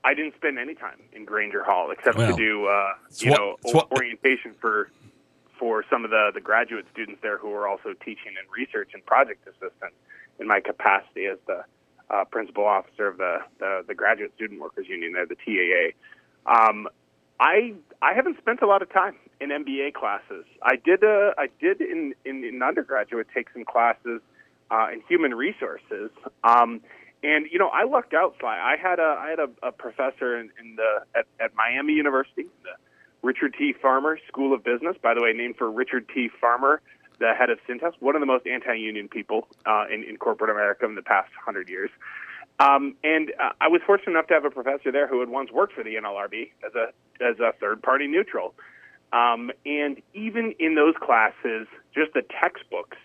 I 0.04 0.14
didn't 0.14 0.36
spend 0.36 0.60
any 0.60 0.76
time 0.76 1.00
in 1.12 1.24
Grainger 1.24 1.64
Hall 1.64 1.90
except 1.90 2.16
well, 2.16 2.30
to 2.30 2.36
do 2.36 2.66
uh, 2.66 2.92
you 3.18 3.32
what, 3.32 3.40
know 3.40 3.56
what, 3.62 3.90
orientation 3.90 4.54
for 4.60 4.90
for 5.58 5.84
some 5.90 6.04
of 6.04 6.12
the 6.12 6.30
the 6.32 6.40
graduate 6.40 6.86
students 6.92 7.20
there 7.20 7.36
who 7.36 7.52
are 7.52 7.66
also 7.66 7.94
teaching 7.94 8.34
and 8.38 8.46
research 8.56 8.90
and 8.94 9.04
project 9.06 9.44
assistant 9.48 9.92
in 10.38 10.46
my 10.46 10.60
capacity 10.60 11.26
as 11.26 11.38
the 11.48 11.64
uh, 12.12 12.24
principal 12.24 12.64
officer 12.64 13.08
of 13.08 13.16
the, 13.16 13.38
the 13.58 13.84
the 13.88 13.94
graduate 13.94 14.32
student 14.34 14.60
workers 14.60 14.86
union 14.88 15.12
there, 15.12 15.26
the 15.26 15.36
TAA. 15.36 15.92
Um, 16.46 16.88
I 17.40 17.74
I 18.00 18.14
haven't 18.14 18.38
spent 18.38 18.62
a 18.62 18.66
lot 18.66 18.82
of 18.82 18.92
time 18.92 19.16
in 19.40 19.50
MBA 19.50 19.94
classes. 19.94 20.44
I 20.62 20.76
did 20.76 21.02
uh, 21.02 21.32
I 21.38 21.48
did 21.60 21.80
in, 21.80 22.14
in 22.24 22.44
in 22.44 22.62
undergraduate 22.62 23.28
take 23.34 23.48
some 23.52 23.64
classes 23.64 24.20
uh, 24.70 24.86
and 24.90 25.02
human 25.08 25.34
resources. 25.34 26.10
Um, 26.44 26.80
and 27.22 27.46
you 27.50 27.58
know, 27.58 27.68
I 27.68 27.84
lucked 27.84 28.14
out. 28.14 28.34
Sly. 28.40 28.56
I 28.56 28.76
had 28.80 28.98
a 28.98 29.16
I 29.18 29.30
had 29.30 29.38
a, 29.38 29.68
a 29.68 29.72
professor 29.72 30.38
in, 30.38 30.50
in 30.60 30.76
the 30.76 31.04
at, 31.18 31.26
at 31.40 31.54
Miami 31.54 31.94
University, 31.94 32.44
the 32.62 32.76
Richard 33.22 33.54
T. 33.58 33.72
Farmer 33.80 34.18
School 34.28 34.52
of 34.52 34.64
Business. 34.64 34.96
By 35.02 35.14
the 35.14 35.22
way, 35.22 35.32
named 35.32 35.56
for 35.56 35.70
Richard 35.70 36.08
T. 36.12 36.28
Farmer, 36.40 36.80
the 37.22 37.32
head 37.34 37.50
of 37.50 37.58
Cintas, 37.68 37.92
one 38.00 38.16
of 38.16 38.20
the 38.20 38.26
most 38.26 38.46
anti-union 38.46 39.08
people 39.08 39.46
uh, 39.64 39.84
in, 39.92 40.02
in 40.04 40.16
corporate 40.16 40.50
America 40.50 40.84
in 40.84 40.96
the 40.96 41.02
past 41.02 41.30
hundred 41.44 41.68
years. 41.68 41.90
Um, 42.58 42.96
and 43.02 43.32
uh, 43.40 43.50
I 43.60 43.68
was 43.68 43.80
fortunate 43.86 44.12
enough 44.12 44.26
to 44.26 44.34
have 44.34 44.44
a 44.44 44.50
professor 44.50 44.92
there 44.92 45.06
who 45.06 45.20
had 45.20 45.28
once 45.28 45.50
worked 45.50 45.72
for 45.72 45.82
the 45.82 45.94
NLRB 45.94 46.50
as 46.66 46.74
a 46.74 46.92
as 47.24 47.38
a 47.40 47.52
third 47.58 47.82
party 47.82 48.06
neutral. 48.06 48.54
Um, 49.12 49.50
and 49.64 50.00
even 50.14 50.54
in 50.58 50.74
those 50.74 50.94
classes, 51.00 51.66
just 51.94 52.12
the 52.14 52.22
textbooks 52.40 52.96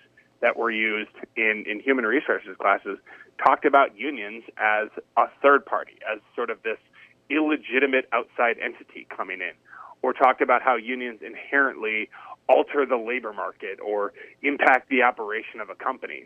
that 0.42 0.58
were 0.58 0.72
used 0.72 1.12
in, 1.36 1.66
in 1.68 1.80
human 1.80 2.06
resources 2.06 2.56
classes 2.60 2.98
talked 3.44 3.66
about 3.66 3.98
unions 3.98 4.44
as 4.58 4.88
a 5.18 5.26
third 5.42 5.66
party, 5.66 5.98
as 6.12 6.20
sort 6.36 6.50
of 6.50 6.64
this 6.64 6.78
illegitimate 7.30 8.08
outside 8.14 8.56
entity 8.64 9.06
coming 9.16 9.42
in, 9.42 9.52
or 10.02 10.14
talked 10.14 10.42
about 10.42 10.62
how 10.62 10.76
unions 10.76 11.20
inherently 11.26 12.10
alter 12.50 12.86
the 12.86 12.98
labor 12.98 13.34
market 13.34 13.80
or 13.84 14.14
impact 14.42 14.90
the 14.90 15.04
operation 15.04 15.60
of 15.60 15.70
a 15.70 15.76
company. 15.76 16.26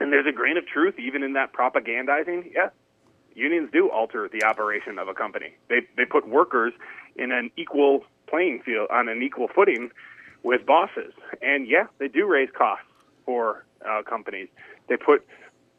And 0.00 0.12
there's 0.12 0.26
a 0.26 0.32
grain 0.32 0.56
of 0.56 0.66
truth 0.66 0.94
even 0.98 1.22
in 1.22 1.32
that 1.32 1.52
propagandizing. 1.52 2.52
Yeah, 2.54 2.70
unions 3.34 3.70
do 3.72 3.90
alter 3.90 4.28
the 4.30 4.44
operation 4.44 4.98
of 4.98 5.08
a 5.08 5.14
company. 5.14 5.54
They 5.68 5.80
they 5.96 6.04
put 6.04 6.28
workers 6.28 6.72
in 7.16 7.32
an 7.32 7.50
equal 7.56 8.04
playing 8.28 8.62
field 8.64 8.88
on 8.90 9.08
an 9.08 9.22
equal 9.22 9.48
footing 9.48 9.90
with 10.42 10.66
bosses. 10.66 11.12
And 11.42 11.66
yeah, 11.68 11.86
they 11.98 12.08
do 12.08 12.26
raise 12.26 12.50
costs 12.56 12.84
for 13.24 13.64
uh, 13.88 14.02
companies. 14.02 14.48
They 14.88 14.96
put 14.96 15.26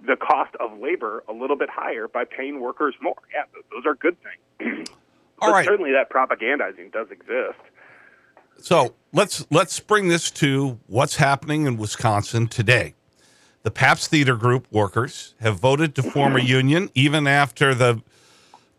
the 0.06 0.16
cost 0.16 0.56
of 0.60 0.80
labor 0.80 1.24
a 1.28 1.34
little 1.34 1.58
bit 1.58 1.70
higher 1.70 2.08
by 2.08 2.24
paying 2.26 2.60
workers 2.60 2.96
more. 3.02 3.16
Yeah, 3.34 3.44
those 3.72 3.86
are 3.86 3.96
good 3.96 4.18
things. 4.24 4.90
All 5.42 5.52
right. 5.52 5.66
Certainly, 5.66 5.92
that 5.92 6.10
propagandizing 6.10 6.92
does 6.92 7.08
exist. 7.12 7.60
So 8.62 8.94
let's 9.14 9.46
let's 9.50 9.80
bring 9.80 10.08
this 10.08 10.30
to 10.32 10.80
what's 10.88 11.16
happening 11.16 11.66
in 11.66 11.78
Wisconsin 11.78 12.48
today. 12.48 12.96
The 13.64 13.72
Pabst 13.72 14.10
Theater 14.10 14.36
Group 14.36 14.68
workers 14.72 15.36
have 15.40 15.60
voted 15.60 15.96
to 15.96 16.04
form 16.04 16.36
a 16.36 16.42
union, 16.42 16.90
even 16.96 17.28
after 17.28 17.74
the 17.74 18.02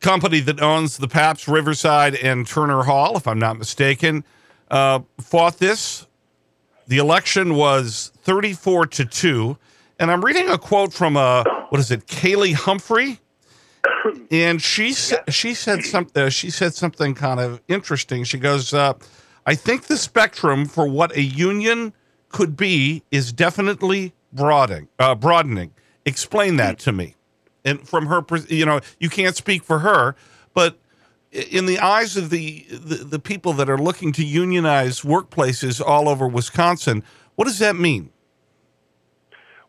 company 0.00 0.40
that 0.40 0.60
owns 0.60 0.96
the 0.96 1.08
Pabst 1.08 1.46
Riverside 1.46 2.14
and 2.16 2.46
Turner 2.46 2.82
Hall, 2.84 3.16
if 3.16 3.28
I'm 3.28 3.38
not 3.38 3.58
mistaken, 3.58 4.24
uh, 4.70 5.00
fought 5.20 5.58
this. 5.58 6.06
The 6.86 6.98
election 6.98 7.54
was 7.54 8.10
34 8.22 8.86
to 8.86 9.04
2. 9.04 9.58
And 9.98 10.10
I'm 10.10 10.24
reading 10.24 10.48
a 10.48 10.56
quote 10.56 10.94
from, 10.94 11.16
uh, 11.16 11.44
what 11.68 11.78
is 11.78 11.90
it, 11.90 12.06
Kaylee 12.06 12.54
Humphrey? 12.54 13.20
And 14.30 14.62
she, 14.62 14.94
she, 15.28 15.52
said 15.52 15.84
something, 15.84 16.22
uh, 16.22 16.30
she 16.30 16.50
said 16.50 16.74
something 16.74 17.14
kind 17.14 17.38
of 17.38 17.60
interesting. 17.68 18.24
She 18.24 18.38
goes, 18.38 18.72
uh, 18.72 18.94
I 19.50 19.56
think 19.56 19.86
the 19.86 19.96
spectrum 19.96 20.64
for 20.64 20.86
what 20.86 21.16
a 21.16 21.22
union 21.22 21.92
could 22.28 22.56
be 22.56 23.02
is 23.10 23.32
definitely 23.32 24.14
broadening. 24.32 24.86
Uh, 24.96 25.16
broadening. 25.16 25.74
Explain 26.06 26.54
that 26.58 26.78
to 26.78 26.92
me 26.92 27.16
and 27.64 27.80
from 27.88 28.06
her, 28.06 28.24
you 28.46 28.64
know, 28.64 28.78
you 29.00 29.10
can't 29.10 29.34
speak 29.34 29.64
for 29.64 29.80
her, 29.80 30.14
but 30.54 30.78
in 31.32 31.66
the 31.66 31.80
eyes 31.80 32.16
of 32.16 32.30
the, 32.30 32.64
the, 32.70 33.02
the 33.02 33.18
people 33.18 33.52
that 33.54 33.68
are 33.68 33.76
looking 33.76 34.12
to 34.12 34.24
unionize 34.24 35.00
workplaces 35.00 35.84
all 35.84 36.08
over 36.08 36.28
Wisconsin, 36.28 37.02
what 37.34 37.46
does 37.46 37.58
that 37.58 37.74
mean? 37.74 38.10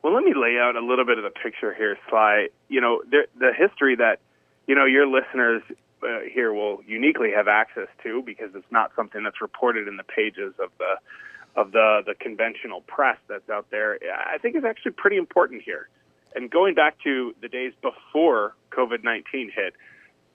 Well, 0.04 0.14
let 0.14 0.24
me 0.24 0.36
lay 0.36 0.60
out 0.60 0.76
a 0.76 0.86
little 0.86 1.06
bit 1.06 1.18
of 1.18 1.24
the 1.24 1.32
picture 1.32 1.74
here, 1.74 1.98
Sly. 2.08 2.50
You 2.70 2.82
know, 2.82 3.02
the, 3.10 3.26
the 3.36 3.52
history 3.52 3.96
that 3.96 4.20
you 4.68 4.76
know 4.76 4.86
your 4.86 5.08
listeners 5.08 5.64
uh, 6.04 6.20
here 6.32 6.54
will 6.54 6.82
uniquely 6.86 7.32
have 7.36 7.48
access 7.48 7.88
to 8.04 8.22
because 8.24 8.50
it's 8.56 8.72
not 8.72 8.92
something 8.96 9.24
that's 9.24 9.42
reported 9.42 9.88
in 9.88 9.98
the 9.98 10.04
pages 10.04 10.54
of 10.62 10.70
the 10.78 10.96
of 11.56 11.72
the 11.72 12.02
the 12.06 12.16
conventional 12.16 12.82
press 12.82 13.18
that's 13.28 13.50
out 13.50 13.68
there. 13.72 14.00
I 14.34 14.38
think 14.38 14.56
is 14.56 14.64
actually 14.64 14.92
pretty 14.92 15.18
important 15.18 15.62
here. 15.64 15.90
And 16.36 16.50
going 16.50 16.76
back 16.76 16.96
to 17.04 17.36
the 17.42 17.50
days 17.50 17.74
before 17.82 18.56
COVID 18.72 19.04
19 19.04 19.52
hit, 19.54 19.74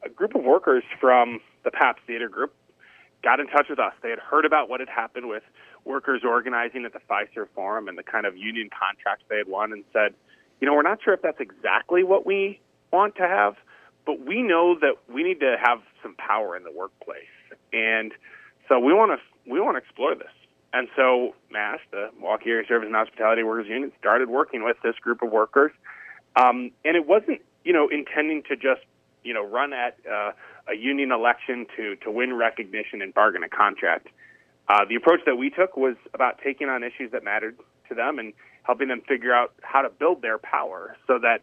a 0.04 0.08
group 0.08 0.34
of 0.34 0.44
workers 0.44 0.84
from 1.00 1.40
the 1.64 1.70
Pabst 1.70 2.02
Theater 2.06 2.28
Group 2.28 2.54
got 3.22 3.40
in 3.40 3.46
touch 3.48 3.66
with 3.68 3.78
us. 3.78 3.92
They 4.02 4.10
had 4.10 4.18
heard 4.18 4.44
about 4.44 4.68
what 4.68 4.80
had 4.80 4.88
happened 4.88 5.28
with 5.28 5.42
workers 5.84 6.22
organizing 6.24 6.84
at 6.84 6.92
the 6.92 7.00
Fiserv 7.10 7.48
Forum 7.54 7.88
and 7.88 7.96
the 7.96 8.02
kind 8.02 8.26
of 8.26 8.36
union 8.36 8.68
contracts 8.70 9.24
they 9.28 9.38
had 9.38 9.48
won 9.48 9.72
and 9.72 9.84
said, 9.92 10.14
you 10.60 10.66
know, 10.66 10.74
we're 10.74 10.82
not 10.82 11.02
sure 11.02 11.14
if 11.14 11.22
that's 11.22 11.40
exactly 11.40 12.02
what 12.02 12.26
we 12.26 12.60
want 12.92 13.16
to 13.16 13.22
have, 13.22 13.56
but 14.06 14.24
we 14.24 14.42
know 14.42 14.78
that 14.80 14.94
we 15.12 15.22
need 15.22 15.40
to 15.40 15.56
have 15.62 15.80
some 16.02 16.14
power 16.14 16.56
in 16.56 16.62
the 16.62 16.72
workplace. 16.72 17.24
And 17.72 18.12
so 18.68 18.78
we 18.78 18.94
want 18.94 19.20
to 19.20 19.50
we 19.50 19.60
want 19.60 19.74
to 19.74 19.78
explore 19.78 20.14
this. 20.14 20.32
And 20.72 20.88
so 20.96 21.34
MASH, 21.50 21.80
the 21.90 22.10
Milwaukee 22.18 22.50
Area 22.50 22.66
Service 22.66 22.86
and 22.86 22.94
Hospitality 22.94 23.42
Workers 23.42 23.68
Union, 23.68 23.92
started 23.98 24.28
working 24.28 24.64
with 24.64 24.76
this 24.82 24.94
group 24.96 25.22
of 25.22 25.30
workers. 25.30 25.72
Um, 26.36 26.70
and 26.84 26.96
it 26.96 27.06
wasn't, 27.06 27.40
you 27.64 27.72
know, 27.72 27.88
intending 27.88 28.42
to 28.48 28.56
just, 28.56 28.82
you 29.24 29.32
know, 29.32 29.44
run 29.44 29.72
at 29.72 29.96
uh, 30.10 30.32
a 30.68 30.74
union 30.76 31.12
election 31.12 31.66
to, 31.76 31.96
to 31.96 32.10
win 32.10 32.34
recognition 32.34 33.00
and 33.00 33.14
bargain 33.14 33.42
a 33.42 33.48
contract. 33.48 34.08
Uh, 34.68 34.84
the 34.88 34.96
approach 34.96 35.20
that 35.24 35.36
we 35.36 35.48
took 35.48 35.76
was 35.76 35.96
about 36.12 36.40
taking 36.42 36.68
on 36.68 36.82
issues 36.82 37.10
that 37.12 37.24
mattered 37.24 37.56
to 37.88 37.94
them 37.94 38.18
and 38.18 38.32
helping 38.64 38.88
them 38.88 39.00
figure 39.08 39.32
out 39.32 39.54
how 39.62 39.80
to 39.80 39.88
build 39.88 40.20
their 40.22 40.38
power 40.38 40.96
so 41.06 41.18
that 41.18 41.42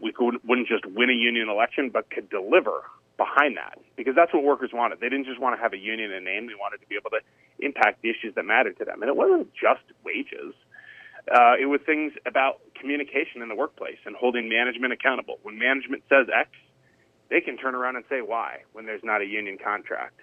we 0.00 0.12
could, 0.12 0.36
wouldn't 0.44 0.68
just 0.68 0.86
win 0.86 1.10
a 1.10 1.14
union 1.14 1.48
election, 1.48 1.90
but 1.90 2.10
could 2.10 2.30
deliver 2.30 2.82
behind 3.16 3.56
that 3.56 3.78
because 3.96 4.14
that's 4.16 4.32
what 4.32 4.42
workers 4.42 4.70
wanted. 4.72 5.00
They 5.00 5.10
didn't 5.10 5.26
just 5.26 5.40
want 5.40 5.56
to 5.56 5.62
have 5.62 5.72
a 5.72 5.78
union 5.78 6.10
in 6.10 6.24
name; 6.24 6.46
they 6.46 6.54
wanted 6.54 6.80
to 6.80 6.86
be 6.86 6.96
able 6.96 7.10
to 7.10 7.20
impact 7.58 8.02
the 8.02 8.08
issues 8.08 8.34
that 8.34 8.44
mattered 8.44 8.78
to 8.78 8.84
them. 8.84 9.02
And 9.02 9.08
it 9.08 9.16
wasn't 9.16 9.52
just 9.52 9.84
wages; 10.04 10.54
uh, 11.28 11.60
it 11.60 11.66
was 11.66 11.80
things 11.84 12.12
about 12.26 12.60
communication 12.80 13.42
in 13.42 13.48
the 13.48 13.54
workplace 13.54 13.98
and 14.06 14.16
holding 14.16 14.48
management 14.48 14.92
accountable. 14.92 15.38
When 15.42 15.58
management 15.58 16.02
says 16.08 16.26
X, 16.34 16.48
they 17.28 17.40
can 17.40 17.58
turn 17.58 17.74
around 17.74 17.96
and 17.96 18.04
say 18.08 18.22
Y 18.22 18.60
when 18.72 18.86
there's 18.86 19.04
not 19.04 19.20
a 19.20 19.26
union 19.26 19.58
contract, 19.62 20.20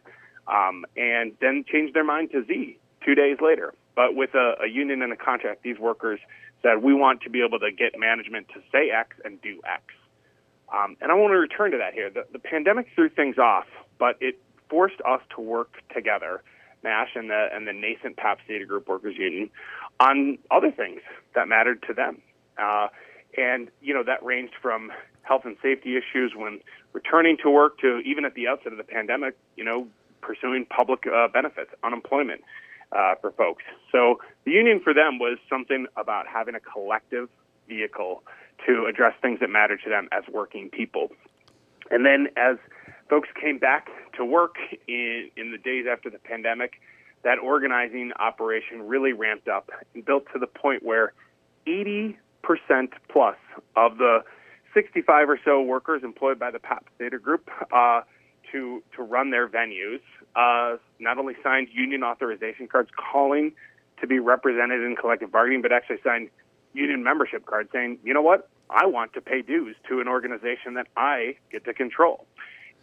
um, 0.47 0.85
and 0.97 1.33
then 1.39 1.65
change 1.71 1.93
their 1.93 2.03
mind 2.03 2.31
to 2.31 2.43
Z 2.45 2.79
two 3.05 3.13
days 3.13 3.37
later. 3.41 3.73
But 3.95 4.15
with 4.15 4.33
a, 4.35 4.53
a 4.63 4.67
union 4.67 5.01
and 5.01 5.13
a 5.13 5.15
contract, 5.15 5.63
these 5.63 5.79
workers 5.79 6.19
said 6.61 6.81
we 6.81 6.93
want 6.93 7.21
to 7.21 7.29
be 7.29 7.43
able 7.43 7.59
to 7.59 7.71
get 7.71 7.97
management 7.97 8.47
to 8.49 8.61
say 8.71 8.89
X 8.89 9.15
and 9.23 9.41
do 9.41 9.59
X. 9.65 9.83
Um, 10.73 10.97
and 11.01 11.11
I 11.11 11.15
want 11.15 11.31
to 11.31 11.37
return 11.37 11.71
to 11.71 11.77
that 11.77 11.93
here. 11.93 12.09
The, 12.09 12.25
the 12.31 12.39
pandemic 12.39 12.87
threw 12.93 13.09
things 13.09 13.37
off, 13.37 13.65
but 13.97 14.17
it 14.19 14.39
forced 14.69 14.99
us 15.07 15.21
to 15.35 15.41
work 15.41 15.81
together, 15.93 16.43
MASH 16.83 17.09
and 17.15 17.29
the, 17.29 17.47
and 17.53 17.67
the 17.67 17.73
nascent 17.73 18.17
Pabst 18.17 18.43
Theater 18.47 18.65
Group 18.65 18.87
Workers 18.87 19.15
Union, 19.17 19.49
on 19.99 20.37
other 20.51 20.71
things 20.71 21.01
that 21.35 21.47
mattered 21.47 21.83
to 21.87 21.93
them. 21.93 22.21
Uh, 22.57 22.87
and, 23.37 23.69
you 23.81 23.93
know, 23.93 24.03
that 24.03 24.23
ranged 24.23 24.55
from 24.61 24.91
health 25.21 25.43
and 25.45 25.57
safety 25.61 25.95
issues 25.95 26.33
when 26.35 26.59
returning 26.93 27.37
to 27.43 27.49
work 27.49 27.79
to 27.79 27.99
even 27.99 28.25
at 28.25 28.33
the 28.33 28.47
outset 28.47 28.71
of 28.71 28.77
the 28.77 28.83
pandemic, 28.83 29.37
you 29.55 29.63
know, 29.63 29.87
pursuing 30.21 30.65
public 30.65 31.05
uh, 31.07 31.27
benefits, 31.27 31.71
unemployment 31.83 32.41
uh, 32.91 33.15
for 33.21 33.31
folks. 33.31 33.63
So 33.91 34.19
the 34.45 34.51
union 34.51 34.79
for 34.83 34.93
them 34.93 35.19
was 35.19 35.37
something 35.49 35.87
about 35.95 36.27
having 36.27 36.55
a 36.55 36.59
collective 36.59 37.29
vehicle 37.67 38.23
to 38.65 38.85
address 38.89 39.13
things 39.21 39.39
that 39.39 39.49
matter 39.49 39.77
to 39.77 39.89
them 39.89 40.07
as 40.11 40.23
working 40.31 40.69
people. 40.69 41.11
And 41.91 42.05
then 42.05 42.27
as 42.37 42.57
folks 43.09 43.29
came 43.39 43.59
back 43.59 43.89
to 44.17 44.25
work 44.25 44.55
in, 44.87 45.29
in 45.37 45.51
the 45.51 45.57
days 45.57 45.85
after 45.89 46.09
the 46.09 46.19
pandemic, 46.19 46.73
that 47.23 47.39
organizing 47.39 48.11
operation 48.19 48.87
really 48.87 49.13
ramped 49.13 49.47
up 49.47 49.69
and 49.93 50.05
built 50.05 50.25
to 50.33 50.39
the 50.39 50.47
point 50.47 50.83
where 50.83 51.13
80% 51.65 52.15
plus 53.09 53.35
of 53.75 53.97
the 53.97 54.23
65 54.73 55.29
or 55.29 55.39
so 55.43 55.61
workers 55.61 56.03
employed 56.03 56.39
by 56.39 56.51
the 56.51 56.59
Pabst 56.59 56.87
Theater 56.97 57.19
Group 57.19 57.49
uh, 57.71 58.01
to 58.51 58.83
to 58.95 59.03
run 59.03 59.31
their 59.31 59.47
venues 59.47 59.99
uh, 60.35 60.77
not 60.99 61.17
only 61.17 61.35
signed 61.43 61.69
union 61.73 62.03
authorization 62.03 62.67
cards 62.67 62.89
calling 62.95 63.53
to 64.01 64.07
be 64.07 64.19
represented 64.19 64.83
in 64.83 64.95
collective 64.95 65.31
bargaining, 65.31 65.61
but 65.61 65.71
actually 65.71 65.97
signed 66.03 66.29
union 66.73 67.03
membership 67.03 67.45
cards 67.45 67.69
saying, 67.73 67.97
you 68.03 68.13
know 68.13 68.21
what, 68.21 68.49
I 68.69 68.85
want 68.85 69.13
to 69.13 69.21
pay 69.21 69.41
dues 69.41 69.75
to 69.89 69.99
an 70.01 70.07
organization 70.07 70.75
that 70.75 70.87
I 70.95 71.35
get 71.51 71.65
to 71.65 71.73
control. 71.73 72.25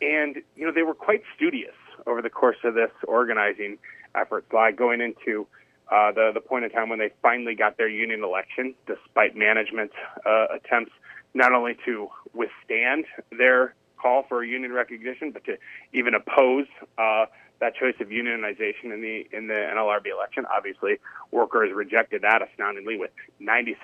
And, 0.00 0.36
you 0.56 0.66
know, 0.66 0.72
they 0.72 0.82
were 0.82 0.94
quite 0.94 1.22
studious 1.36 1.74
over 2.06 2.20
the 2.20 2.30
course 2.30 2.56
of 2.64 2.74
this 2.74 2.90
organizing 3.06 3.78
effort, 4.14 4.46
like 4.52 4.76
going 4.76 5.00
into 5.00 5.46
uh, 5.90 6.12
the, 6.12 6.30
the 6.32 6.40
point 6.40 6.64
in 6.64 6.70
time 6.70 6.88
when 6.88 6.98
they 6.98 7.10
finally 7.22 7.54
got 7.54 7.76
their 7.76 7.88
union 7.88 8.24
election, 8.24 8.74
despite 8.86 9.36
management 9.36 9.92
uh, 10.26 10.46
attempts 10.54 10.92
not 11.34 11.52
only 11.52 11.76
to 11.84 12.08
withstand 12.32 13.04
their 13.36 13.74
call 14.04 14.24
for 14.28 14.44
union 14.44 14.72
recognition, 14.72 15.30
but 15.30 15.44
to 15.44 15.56
even 15.94 16.12
oppose 16.14 16.66
uh, 16.98 17.24
that 17.60 17.74
choice 17.74 17.94
of 18.00 18.08
unionization 18.08 18.92
in 18.92 19.00
the 19.00 19.26
in 19.32 19.46
the 19.46 19.54
NLRB 19.54 20.12
election. 20.12 20.44
Obviously, 20.54 20.98
workers 21.30 21.70
rejected 21.74 22.20
that 22.22 22.42
astoundingly, 22.42 22.98
with 22.98 23.10
96% 23.40 23.74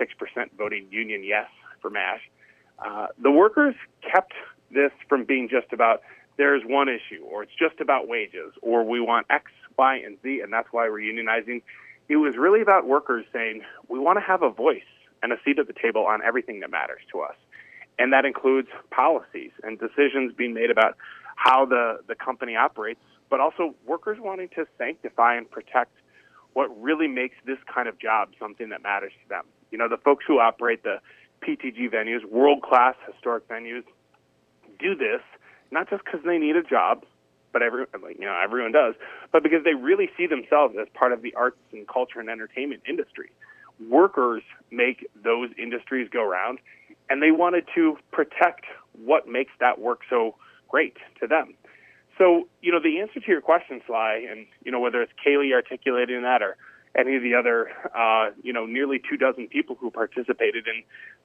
voting 0.58 0.86
union 0.90 1.24
yes 1.24 1.48
for 1.80 1.88
MASH. 1.88 2.20
Uh, 2.78 3.06
the 3.22 3.30
workers 3.30 3.74
kept 4.02 4.34
this 4.70 4.92
from 5.08 5.24
being 5.24 5.48
just 5.48 5.72
about 5.72 6.02
there's 6.36 6.62
one 6.64 6.88
issue, 6.88 7.22
or 7.24 7.42
it's 7.42 7.52
just 7.58 7.80
about 7.80 8.06
wages, 8.08 8.52
or 8.60 8.84
we 8.84 9.00
want 9.00 9.26
X, 9.30 9.50
Y, 9.78 9.96
and 9.96 10.18
Z, 10.22 10.40
and 10.42 10.52
that's 10.52 10.68
why 10.70 10.88
we're 10.88 11.00
unionizing. 11.00 11.62
It 12.08 12.16
was 12.16 12.36
really 12.36 12.60
about 12.60 12.86
workers 12.86 13.24
saying 13.32 13.62
we 13.88 13.98
want 13.98 14.18
to 14.18 14.24
have 14.24 14.42
a 14.42 14.50
voice 14.50 14.90
and 15.22 15.32
a 15.32 15.36
seat 15.44 15.58
at 15.58 15.66
the 15.66 15.74
table 15.74 16.04
on 16.06 16.20
everything 16.22 16.60
that 16.60 16.70
matters 16.70 17.00
to 17.12 17.20
us. 17.20 17.36
And 17.98 18.12
that 18.12 18.24
includes 18.24 18.68
policies 18.90 19.50
and 19.62 19.78
decisions 19.78 20.32
being 20.36 20.54
made 20.54 20.70
about 20.70 20.96
how 21.36 21.64
the, 21.64 22.00
the 22.06 22.14
company 22.14 22.56
operates, 22.56 23.00
but 23.28 23.40
also 23.40 23.74
workers 23.86 24.18
wanting 24.20 24.48
to 24.56 24.66
sanctify 24.78 25.36
and 25.36 25.50
protect 25.50 25.92
what 26.52 26.68
really 26.80 27.06
makes 27.08 27.36
this 27.46 27.58
kind 27.72 27.88
of 27.88 27.98
job 27.98 28.30
something 28.38 28.70
that 28.70 28.82
matters 28.82 29.12
to 29.22 29.28
them. 29.28 29.44
You 29.70 29.78
know, 29.78 29.88
the 29.88 29.96
folks 29.98 30.24
who 30.26 30.40
operate 30.40 30.82
the 30.82 30.96
PTG 31.42 31.90
venues, 31.92 32.24
world 32.24 32.62
class 32.62 32.96
historic 33.06 33.48
venues, 33.48 33.84
do 34.78 34.94
this 34.94 35.20
not 35.70 35.88
just 35.88 36.04
because 36.04 36.20
they 36.24 36.38
need 36.38 36.56
a 36.56 36.62
job, 36.62 37.04
but 37.52 37.62
every 37.62 37.84
you 38.18 38.24
know 38.24 38.38
everyone 38.42 38.72
does, 38.72 38.94
but 39.32 39.42
because 39.42 39.64
they 39.64 39.74
really 39.74 40.10
see 40.16 40.26
themselves 40.26 40.74
as 40.80 40.88
part 40.94 41.12
of 41.12 41.22
the 41.22 41.34
arts 41.34 41.58
and 41.72 41.86
culture 41.86 42.20
and 42.20 42.28
entertainment 42.28 42.82
industry. 42.88 43.30
Workers 43.88 44.42
make 44.70 45.08
those 45.22 45.50
industries 45.58 46.08
go 46.12 46.24
round, 46.28 46.58
and 47.10 47.22
they 47.22 47.32
wanted 47.32 47.66
to 47.74 47.98
protect 48.12 48.64
what 49.04 49.28
makes 49.28 49.52
that 49.60 49.80
work 49.80 50.00
so 50.08 50.36
great 50.68 50.96
to 51.20 51.26
them. 51.26 51.54
So, 52.16 52.48
you 52.62 52.70
know, 52.70 52.80
the 52.80 53.00
answer 53.00 53.20
to 53.20 53.26
your 53.26 53.40
question, 53.40 53.80
Sly, 53.86 54.26
and, 54.30 54.46
you 54.64 54.70
know, 54.70 54.80
whether 54.80 55.02
it's 55.02 55.12
Kaylee 55.24 55.52
articulating 55.52 56.22
that 56.22 56.42
or 56.42 56.56
any 56.96 57.16
of 57.16 57.22
the 57.22 57.34
other, 57.34 57.70
uh, 57.96 58.30
you 58.42 58.52
know, 58.52 58.66
nearly 58.66 59.00
two 59.00 59.16
dozen 59.16 59.48
people 59.48 59.76
who 59.78 59.90
participated 59.90 60.66
in 60.66 60.82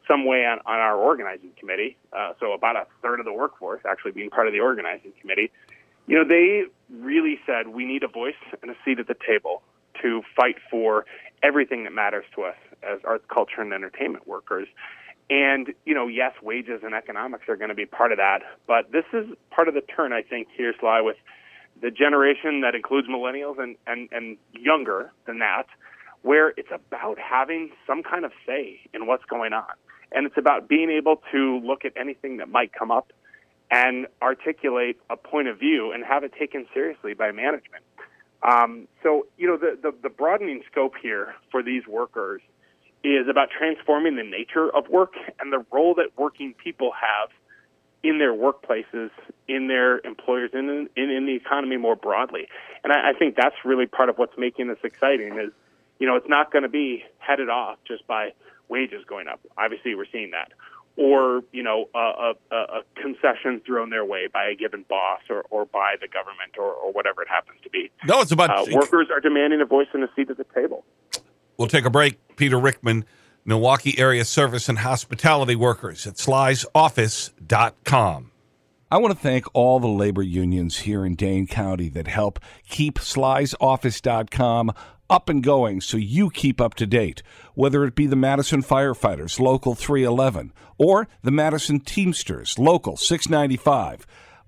some 0.07 0.25
way 0.25 0.45
on, 0.45 0.59
on 0.65 0.79
our 0.79 0.95
organizing 0.95 1.51
committee, 1.59 1.97
uh, 2.13 2.33
so 2.39 2.53
about 2.53 2.75
a 2.75 2.85
third 3.01 3.19
of 3.19 3.25
the 3.25 3.33
workforce 3.33 3.81
actually 3.87 4.11
being 4.11 4.29
part 4.29 4.47
of 4.47 4.53
the 4.53 4.59
organizing 4.59 5.11
committee, 5.19 5.51
you 6.07 6.15
know, 6.15 6.23
they 6.23 6.63
really 6.89 7.39
said 7.45 7.69
we 7.69 7.85
need 7.85 8.03
a 8.03 8.07
voice 8.07 8.35
and 8.61 8.71
a 8.71 8.75
seat 8.85 8.99
at 8.99 9.07
the 9.07 9.15
table 9.27 9.63
to 10.01 10.21
fight 10.35 10.57
for 10.69 11.05
everything 11.41 11.83
that 11.83 11.93
matters 11.93 12.25
to 12.35 12.43
us 12.43 12.55
as 12.83 12.99
arts, 13.03 13.25
culture, 13.27 13.61
and 13.61 13.73
entertainment 13.73 14.27
workers. 14.27 14.67
And, 15.29 15.73
you 15.85 15.95
know, 15.95 16.07
yes, 16.07 16.33
wages 16.41 16.81
and 16.83 16.93
economics 16.93 17.49
are 17.49 17.55
going 17.55 17.69
to 17.69 17.75
be 17.75 17.85
part 17.85 18.11
of 18.11 18.19
that. 18.19 18.39
But 18.67 18.91
this 18.91 19.05
is 19.11 19.25
part 19.49 19.67
of 19.67 19.73
the 19.73 19.81
turn, 19.81 20.13
I 20.13 20.21
think, 20.21 20.49
here, 20.55 20.73
Sly, 20.79 21.01
with 21.01 21.17
the 21.81 21.89
generation 21.89 22.61
that 22.61 22.75
includes 22.75 23.07
millennials 23.07 23.59
and, 23.59 23.75
and, 23.87 24.07
and 24.11 24.37
younger 24.53 25.11
than 25.25 25.39
that, 25.39 25.65
where 26.21 26.49
it's 26.57 26.69
about 26.71 27.17
having 27.19 27.71
some 27.87 28.03
kind 28.03 28.23
of 28.23 28.31
say 28.45 28.79
in 28.93 29.07
what's 29.07 29.25
going 29.25 29.53
on. 29.53 29.73
And 30.11 30.27
it's 30.27 30.37
about 30.37 30.67
being 30.69 30.89
able 30.91 31.21
to 31.31 31.59
look 31.59 31.85
at 31.85 31.93
anything 31.97 32.37
that 32.37 32.49
might 32.49 32.71
come 32.71 32.91
up 32.91 33.11
and 33.71 34.05
articulate 34.21 34.97
a 35.09 35.17
point 35.17 35.47
of 35.47 35.57
view 35.57 35.91
and 35.91 36.03
have 36.05 36.23
it 36.23 36.33
taken 36.37 36.67
seriously 36.73 37.15
by 37.15 37.31
management. 37.31 37.83
Um, 38.43 38.87
so, 39.01 39.25
you 39.37 39.47
know, 39.47 39.57
the, 39.57 39.77
the, 39.81 39.91
the 40.03 40.09
broadening 40.09 40.61
scope 40.71 40.93
here 41.01 41.33
for 41.49 41.63
these 41.63 41.87
workers 41.87 42.41
is 43.07 43.27
about 43.27 43.49
transforming 43.49 44.15
the 44.15 44.23
nature 44.23 44.69
of 44.69 44.87
work 44.89 45.13
and 45.39 45.51
the 45.51 45.65
role 45.71 45.95
that 45.95 46.17
working 46.17 46.53
people 46.53 46.91
have 46.91 47.29
in 48.03 48.19
their 48.19 48.33
workplaces, 48.33 49.09
in 49.47 49.67
their 49.67 49.99
employers, 49.99 50.51
and 50.53 50.69
in, 50.69 50.89
in, 50.95 51.09
in 51.09 51.25
the 51.25 51.35
economy 51.35 51.77
more 51.77 51.95
broadly. 51.95 52.47
And 52.83 52.93
I, 52.93 53.09
I 53.09 53.13
think 53.13 53.35
that's 53.35 53.55
really 53.63 53.87
part 53.87 54.09
of 54.09 54.17
what's 54.17 54.37
making 54.37 54.67
this 54.67 54.77
exciting 54.83 55.39
is, 55.39 55.51
you 55.97 56.05
know, 56.05 56.15
it's 56.15 56.29
not 56.29 56.51
going 56.51 56.63
to 56.63 56.69
be 56.69 57.03
headed 57.17 57.49
off 57.49 57.77
just 57.87 58.05
by 58.05 58.33
wages 58.69 59.03
going 59.07 59.27
up. 59.27 59.39
Obviously, 59.57 59.95
we're 59.95 60.05
seeing 60.11 60.31
that. 60.31 60.51
Or, 60.97 61.43
you 61.51 61.63
know, 61.63 61.89
a, 61.93 62.33
a, 62.51 62.55
a 62.55 62.81
concession 62.95 63.59
thrown 63.65 63.89
their 63.89 64.05
way 64.05 64.27
by 64.27 64.45
a 64.45 64.55
given 64.55 64.85
boss 64.87 65.21
or, 65.29 65.43
or 65.49 65.65
by 65.65 65.95
the 65.99 66.07
government 66.07 66.57
or, 66.57 66.71
or 66.71 66.91
whatever 66.93 67.21
it 67.21 67.27
happens 67.27 67.59
to 67.63 67.69
be. 67.69 67.91
No, 68.05 68.21
it's 68.21 68.31
about 68.31 68.49
uh, 68.49 68.65
workers 68.71 69.07
are 69.11 69.19
demanding 69.19 69.59
a 69.61 69.65
voice 69.65 69.87
and 69.93 70.03
a 70.03 70.09
seat 70.15 70.29
at 70.29 70.37
the 70.37 70.45
table. 70.55 70.85
We'll 71.57 71.67
take 71.67 71.85
a 71.85 71.89
break. 71.89 72.35
Peter 72.35 72.59
Rickman, 72.59 73.05
Milwaukee 73.45 73.97
Area 73.97 74.25
Service 74.25 74.67
and 74.67 74.79
Hospitality 74.79 75.55
Workers 75.55 76.05
at 76.07 76.15
slysoffice.com. 76.15 78.31
I 78.91 78.97
want 78.97 79.13
to 79.13 79.19
thank 79.19 79.45
all 79.53 79.79
the 79.79 79.87
labor 79.87 80.21
unions 80.21 80.79
here 80.79 81.05
in 81.05 81.15
Dane 81.15 81.47
County 81.47 81.87
that 81.89 82.07
help 82.07 82.39
keep 82.67 82.99
slysoffice.com 82.99 84.73
up 85.09 85.29
and 85.29 85.43
going 85.43 85.81
so 85.81 85.97
you 85.97 86.29
keep 86.29 86.61
up 86.61 86.75
to 86.75 86.85
date, 86.85 87.21
whether 87.53 87.83
it 87.83 87.95
be 87.95 88.07
the 88.07 88.15
Madison 88.15 88.63
Firefighters, 88.63 89.39
Local 89.39 89.75
311, 89.75 90.53
or 90.77 91.07
the 91.23 91.31
Madison 91.31 91.79
Teamsters, 91.79 92.59
Local 92.59 92.97
695 92.97 94.05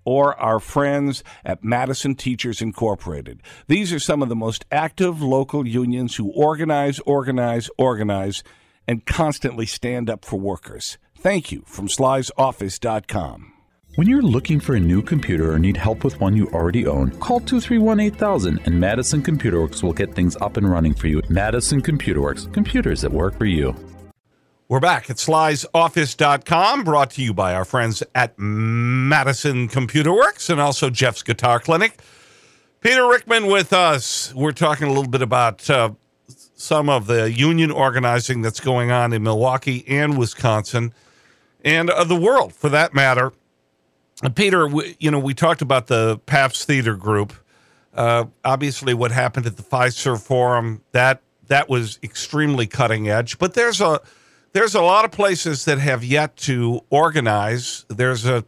or 0.08 0.40
our 0.40 0.58
friends 0.58 1.22
at 1.44 1.66
Madison 1.66 2.16
Teachers 2.16 2.62
Incorporated. 2.62 3.42
These 3.68 3.92
are 3.92 4.00
some 4.00 4.24
of 4.24 4.30
the 4.30 4.38
most 4.38 4.64
active 4.72 5.22
local 5.22 5.68
unions 5.68 6.16
who 6.16 6.32
organize, 6.32 7.00
organize, 7.00 7.70
organize, 7.78 8.42
and 8.88 9.06
constantly 9.06 9.66
stand 9.66 10.10
up 10.10 10.24
for 10.24 10.40
workers. 10.40 10.98
Thank 11.20 11.52
you 11.52 11.64
from 11.66 11.90
slysoffice.com. 11.90 13.52
When 13.96 14.08
you're 14.08 14.22
looking 14.22 14.62
for 14.62 14.76
a 14.76 14.80
new 14.80 15.02
computer 15.02 15.52
or 15.52 15.60
need 15.60 15.76
help 15.76 16.06
with 16.06 16.22
one 16.22 16.38
you 16.38 16.48
already 16.54 16.88
own, 16.88 17.12
call 17.20 17.42
231 17.42 18.00
8000 18.00 18.62
and 18.64 18.80
Madison 18.80 19.22
Computer 19.22 19.60
Works 19.60 19.84
will 19.84 19.92
get 19.92 20.16
things 20.16 20.38
up 20.40 20.56
and 20.56 20.72
running 20.72 20.94
for 20.94 21.08
you. 21.08 21.22
Madison 21.28 21.82
Computer 21.82 22.22
Works, 22.22 22.48
computers 22.54 23.02
that 23.02 23.12
work 23.12 23.38
for 23.38 23.46
you. 23.46 23.76
We're 24.70 24.82
back 24.82 25.10
at 25.10 25.16
slysoffice.com, 25.16 26.84
brought 26.84 27.12
to 27.12 27.24
you 27.24 27.34
by 27.34 27.54
our 27.54 27.64
friends 27.64 28.04
at 28.14 28.38
Madison 28.38 29.70
Computer 29.70 30.14
Works 30.14 30.50
and 30.50 30.60
also 30.60 30.90
Jeff's 30.90 31.24
Guitar 31.24 31.62
Clinic. 31.62 32.02
Peter 32.82 33.08
Rickman 33.08 33.48
with 33.48 33.72
us. 33.72 34.36
We're 34.36 34.52
talking 34.52 34.88
a 34.88 34.90
little 34.90 35.10
bit 35.10 35.22
about 35.22 35.70
uh, 35.70 35.92
some 36.28 36.90
of 36.90 37.08
the 37.08 37.32
union 37.32 37.72
organizing 37.72 38.42
that's 38.42 38.60
going 38.60 38.92
on 38.92 39.14
in 39.14 39.24
Milwaukee 39.24 39.86
and 39.88 40.18
Wisconsin 40.18 40.94
and 41.64 41.90
uh, 41.90 42.04
the 42.04 42.20
world 42.20 42.52
for 42.52 42.68
that 42.68 42.94
matter. 42.94 43.32
Uh, 44.22 44.28
Peter, 44.28 44.68
we, 44.68 44.98
you 45.00 45.10
know, 45.10 45.20
we 45.20 45.34
talked 45.34 45.62
about 45.62 45.88
the 45.88 46.20
Pabst 46.26 46.68
Theater 46.68 46.98
Group. 46.98 47.32
Uh, 47.94 48.26
obviously, 48.44 48.94
what 48.94 49.14
happened 49.14 49.46
at 49.46 49.56
the 49.56 49.64
Fiserv 49.64 50.22
Forum, 50.22 50.84
that, 50.92 51.22
that 51.48 51.70
was 51.70 52.00
extremely 52.04 52.68
cutting 52.68 53.08
edge. 53.08 53.40
But 53.40 53.54
there's 53.54 53.80
a 53.80 54.02
there's 54.58 54.74
a 54.74 54.82
lot 54.82 55.06
of 55.06 55.12
places 55.12 55.66
that 55.66 55.78
have 55.78 56.04
yet 56.04 56.36
to 56.36 56.82
organize. 56.90 57.86
There's 57.90 58.26
a, 58.26 58.44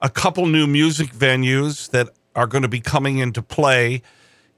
a 0.00 0.08
couple 0.08 0.46
new 0.46 0.68
music 0.68 1.08
venues 1.08 1.90
that 1.90 2.08
are 2.36 2.46
going 2.46 2.62
to 2.62 2.68
be 2.68 2.78
coming 2.78 3.18
into 3.18 3.42
play 3.42 4.02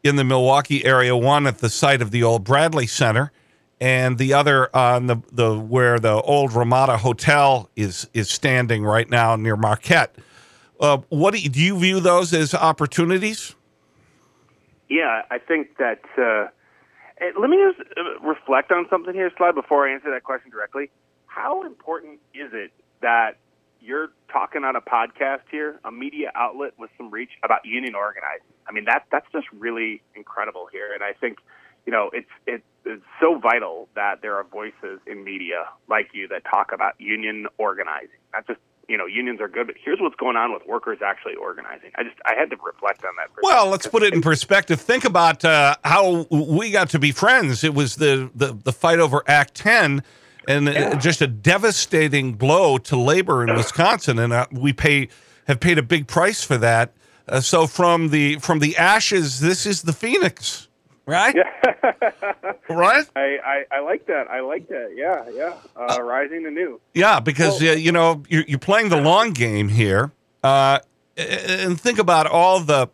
in 0.04 0.16
the 0.16 0.24
Milwaukee 0.24 0.84
area. 0.84 1.16
One 1.16 1.46
at 1.46 1.58
the 1.58 1.70
site 1.70 2.02
of 2.02 2.10
the 2.10 2.22
old 2.22 2.44
Bradley 2.44 2.86
Center, 2.86 3.32
and 3.80 4.18
the 4.18 4.34
other 4.34 4.68
on 4.76 5.06
the, 5.06 5.22
the 5.32 5.58
where 5.58 5.98
the 5.98 6.20
old 6.20 6.52
Ramada 6.52 6.98
Hotel 6.98 7.70
is 7.74 8.06
is 8.12 8.28
standing 8.28 8.84
right 8.84 9.08
now 9.08 9.34
near 9.34 9.56
Marquette. 9.56 10.14
Uh, 10.78 10.98
what 11.08 11.32
do 11.32 11.40
you, 11.40 11.48
do 11.48 11.60
you 11.60 11.78
view 11.78 12.00
those 12.00 12.34
as 12.34 12.52
opportunities? 12.52 13.54
Yeah, 14.90 15.22
I 15.30 15.38
think 15.38 15.78
that. 15.78 16.02
Uh 16.18 16.50
let 17.38 17.50
me 17.50 17.58
just 17.58 17.88
uh, 17.96 18.20
reflect 18.26 18.72
on 18.72 18.86
something 18.90 19.14
here, 19.14 19.30
Sly, 19.36 19.52
before 19.52 19.88
I 19.88 19.94
answer 19.94 20.10
that 20.10 20.24
question 20.24 20.50
directly. 20.50 20.90
How 21.26 21.64
important 21.64 22.20
is 22.34 22.50
it 22.52 22.72
that 23.00 23.38
you're 23.80 24.08
talking 24.30 24.64
on 24.64 24.76
a 24.76 24.80
podcast 24.80 25.42
here, 25.50 25.80
a 25.84 25.90
media 25.90 26.30
outlet 26.34 26.72
with 26.78 26.90
some 26.96 27.10
reach 27.10 27.30
about 27.42 27.64
union 27.64 27.94
organizing? 27.94 28.46
I 28.68 28.72
mean, 28.72 28.84
that 28.86 29.06
that's 29.10 29.26
just 29.32 29.46
really 29.52 30.02
incredible 30.14 30.68
here, 30.70 30.92
and 30.94 31.02
I 31.02 31.12
think 31.12 31.38
you 31.86 31.92
know 31.92 32.10
it's 32.12 32.30
it, 32.46 32.62
it's 32.84 33.02
so 33.20 33.38
vital 33.38 33.88
that 33.94 34.22
there 34.22 34.36
are 34.36 34.44
voices 34.44 35.00
in 35.06 35.24
media 35.24 35.64
like 35.88 36.10
you 36.12 36.28
that 36.28 36.44
talk 36.44 36.72
about 36.72 37.00
union 37.00 37.46
organizing, 37.58 38.20
not 38.32 38.46
just 38.46 38.60
you 38.88 38.96
know 38.96 39.06
unions 39.06 39.40
are 39.40 39.48
good, 39.48 39.66
but 39.66 39.76
here's 39.82 40.00
what's 40.00 40.16
going 40.16 40.36
on 40.36 40.52
with 40.52 40.66
workers 40.66 40.98
actually 41.04 41.34
organizing. 41.34 41.90
I 41.94 42.02
just 42.02 42.16
I 42.24 42.34
had 42.34 42.50
to 42.50 42.56
reflect 42.64 43.04
on 43.04 43.12
that. 43.16 43.30
well, 43.42 43.68
let's 43.68 43.86
put 43.86 44.02
it 44.02 44.14
in 44.14 44.22
perspective. 44.22 44.80
Think 44.80 45.04
about 45.04 45.44
uh, 45.44 45.76
how 45.84 46.26
we 46.30 46.70
got 46.70 46.90
to 46.90 46.98
be 46.98 47.12
friends. 47.12 47.64
It 47.64 47.74
was 47.74 47.96
the 47.96 48.30
the, 48.34 48.52
the 48.52 48.72
fight 48.72 48.98
over 48.98 49.22
Act 49.26 49.54
Ten. 49.54 50.02
And 50.48 50.66
yeah. 50.66 50.96
just 50.96 51.22
a 51.22 51.28
devastating 51.28 52.32
blow 52.32 52.76
to 52.76 52.96
labor 52.96 53.46
in 53.46 53.54
Wisconsin, 53.54 54.18
and 54.18 54.32
uh, 54.32 54.48
we 54.50 54.72
pay 54.72 55.08
have 55.46 55.60
paid 55.60 55.78
a 55.78 55.84
big 55.84 56.08
price 56.08 56.42
for 56.42 56.58
that. 56.58 56.92
Uh, 57.28 57.38
so 57.40 57.68
from 57.68 58.08
the 58.08 58.40
from 58.40 58.58
the 58.58 58.76
ashes, 58.76 59.38
this 59.38 59.66
is 59.66 59.82
the 59.82 59.92
phoenix 59.92 60.66
right? 61.06 61.34
Yeah. 61.34 61.92
right? 62.68 63.08
I, 63.16 63.38
I, 63.44 63.64
I, 63.70 63.80
like 63.80 64.06
that. 64.06 64.28
I 64.28 64.40
like 64.40 64.68
that. 64.68 64.92
Yeah, 64.94 65.28
yeah. 65.34 65.54
Uh, 65.76 65.96
uh, 65.98 66.02
rising 66.02 66.46
anew. 66.46 66.80
Yeah, 66.94 67.20
because 67.20 67.60
well, 67.60 67.72
uh, 67.72 67.76
you 67.76 67.92
know 67.92 68.22
you're, 68.28 68.44
you're, 68.46 68.58
playing 68.58 68.88
the 68.88 69.00
long 69.00 69.32
game 69.32 69.68
here, 69.68 70.12
uh, 70.42 70.80
and 71.16 71.80
think 71.80 71.98
about 71.98 72.26
all 72.26 72.60
the. 72.60 72.88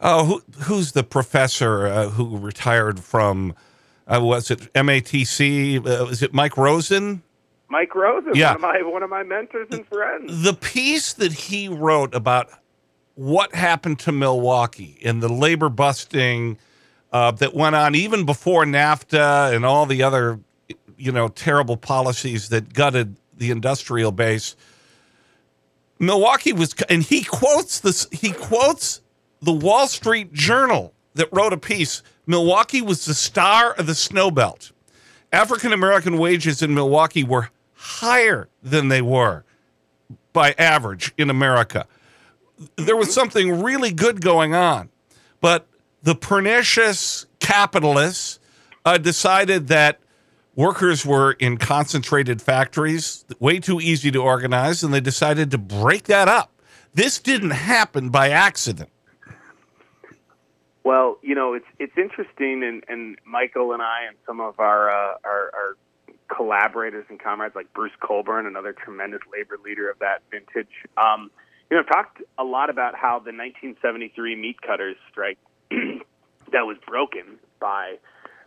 Oh, 0.00 0.24
who, 0.24 0.42
who's 0.62 0.92
the 0.92 1.02
professor 1.02 1.86
uh, 1.86 2.08
who 2.10 2.38
retired 2.38 3.00
from? 3.00 3.54
Uh, 4.06 4.20
was 4.22 4.50
it 4.50 4.72
MATC? 4.72 5.82
was 5.82 6.22
it 6.22 6.32
Mike 6.32 6.56
Rosen? 6.56 7.22
Mike 7.68 7.94
Rosen, 7.94 8.34
yeah. 8.34 8.54
one 8.54 8.56
of 8.56 8.60
my 8.62 8.82
one 8.82 9.02
of 9.02 9.10
my 9.10 9.22
mentors 9.22 9.68
and 9.70 9.86
friends. 9.86 10.42
The 10.42 10.54
piece 10.54 11.12
that 11.14 11.32
he 11.32 11.68
wrote 11.68 12.14
about 12.14 12.48
what 13.14 13.54
happened 13.54 13.98
to 13.98 14.12
Milwaukee 14.12 14.98
and 15.04 15.22
the 15.22 15.28
labor 15.28 15.68
busting 15.68 16.56
uh, 17.12 17.30
that 17.32 17.54
went 17.54 17.74
on 17.74 17.94
even 17.94 18.24
before 18.24 18.64
NAFTA 18.64 19.54
and 19.54 19.64
all 19.64 19.86
the 19.86 20.02
other, 20.02 20.40
you 20.96 21.12
know, 21.12 21.28
terrible 21.28 21.76
policies 21.76 22.48
that 22.50 22.72
gutted 22.72 23.16
the 23.36 23.50
industrial 23.50 24.12
base. 24.12 24.56
Milwaukee 25.98 26.52
was, 26.52 26.74
and 26.88 27.02
he 27.02 27.24
quotes 27.24 27.80
this. 27.80 28.06
He 28.12 28.32
quotes 28.32 29.00
the 29.40 29.52
Wall 29.52 29.86
Street 29.88 30.32
Journal 30.32 30.92
that 31.14 31.28
wrote 31.32 31.52
a 31.52 31.58
piece. 31.58 32.02
Milwaukee 32.26 32.82
was 32.82 33.04
the 33.04 33.14
star 33.14 33.72
of 33.72 33.86
the 33.86 33.94
snow 33.94 34.30
belt. 34.30 34.72
African 35.32 35.72
American 35.72 36.18
wages 36.18 36.62
in 36.62 36.74
Milwaukee 36.74 37.24
were 37.24 37.50
higher 37.74 38.48
than 38.62 38.88
they 38.88 39.02
were 39.02 39.44
by 40.32 40.54
average 40.58 41.12
in 41.18 41.30
America. 41.30 41.86
There 42.76 42.96
was 42.96 43.12
something 43.12 43.62
really 43.62 43.92
good 43.92 44.20
going 44.20 44.54
on, 44.54 44.88
but 45.40 45.66
the 46.02 46.14
pernicious 46.14 47.26
capitalists 47.40 48.38
uh, 48.84 48.98
decided 48.98 49.68
that 49.68 49.98
workers 50.54 51.04
were 51.04 51.32
in 51.32 51.56
concentrated 51.56 52.42
factories, 52.42 53.24
way 53.38 53.60
too 53.60 53.80
easy 53.80 54.10
to 54.10 54.18
organize, 54.18 54.82
and 54.82 54.92
they 54.92 55.00
decided 55.00 55.50
to 55.50 55.58
break 55.58 56.04
that 56.04 56.28
up. 56.28 56.52
This 56.94 57.18
didn't 57.18 57.50
happen 57.50 58.10
by 58.10 58.30
accident. 58.30 58.90
Well, 60.84 61.18
you 61.22 61.34
know, 61.34 61.52
it's 61.52 61.66
it's 61.78 61.92
interesting, 61.98 62.62
and, 62.64 62.82
and 62.88 63.18
Michael 63.26 63.72
and 63.72 63.82
I 63.82 64.06
and 64.08 64.16
some 64.26 64.40
of 64.40 64.58
our, 64.58 64.90
uh, 64.90 65.16
our 65.22 65.50
our 65.54 65.76
collaborators 66.34 67.04
and 67.08 67.20
comrades 67.20 67.54
like 67.54 67.72
Bruce 67.74 67.92
Colburn, 68.00 68.46
another 68.46 68.72
tremendous 68.72 69.20
labor 69.32 69.58
leader 69.62 69.90
of 69.90 69.98
that 69.98 70.22
vintage. 70.30 70.72
Um, 70.96 71.30
you 71.70 71.76
know, 71.76 71.82
talked 71.82 72.22
a 72.38 72.44
lot 72.44 72.70
about 72.70 72.94
how 72.94 73.18
the 73.18 73.32
1973 73.32 74.36
meat 74.36 74.62
cutters 74.62 74.96
strike 75.10 75.38
that 76.52 76.66
was 76.66 76.76
broken 76.86 77.38
by 77.60 77.96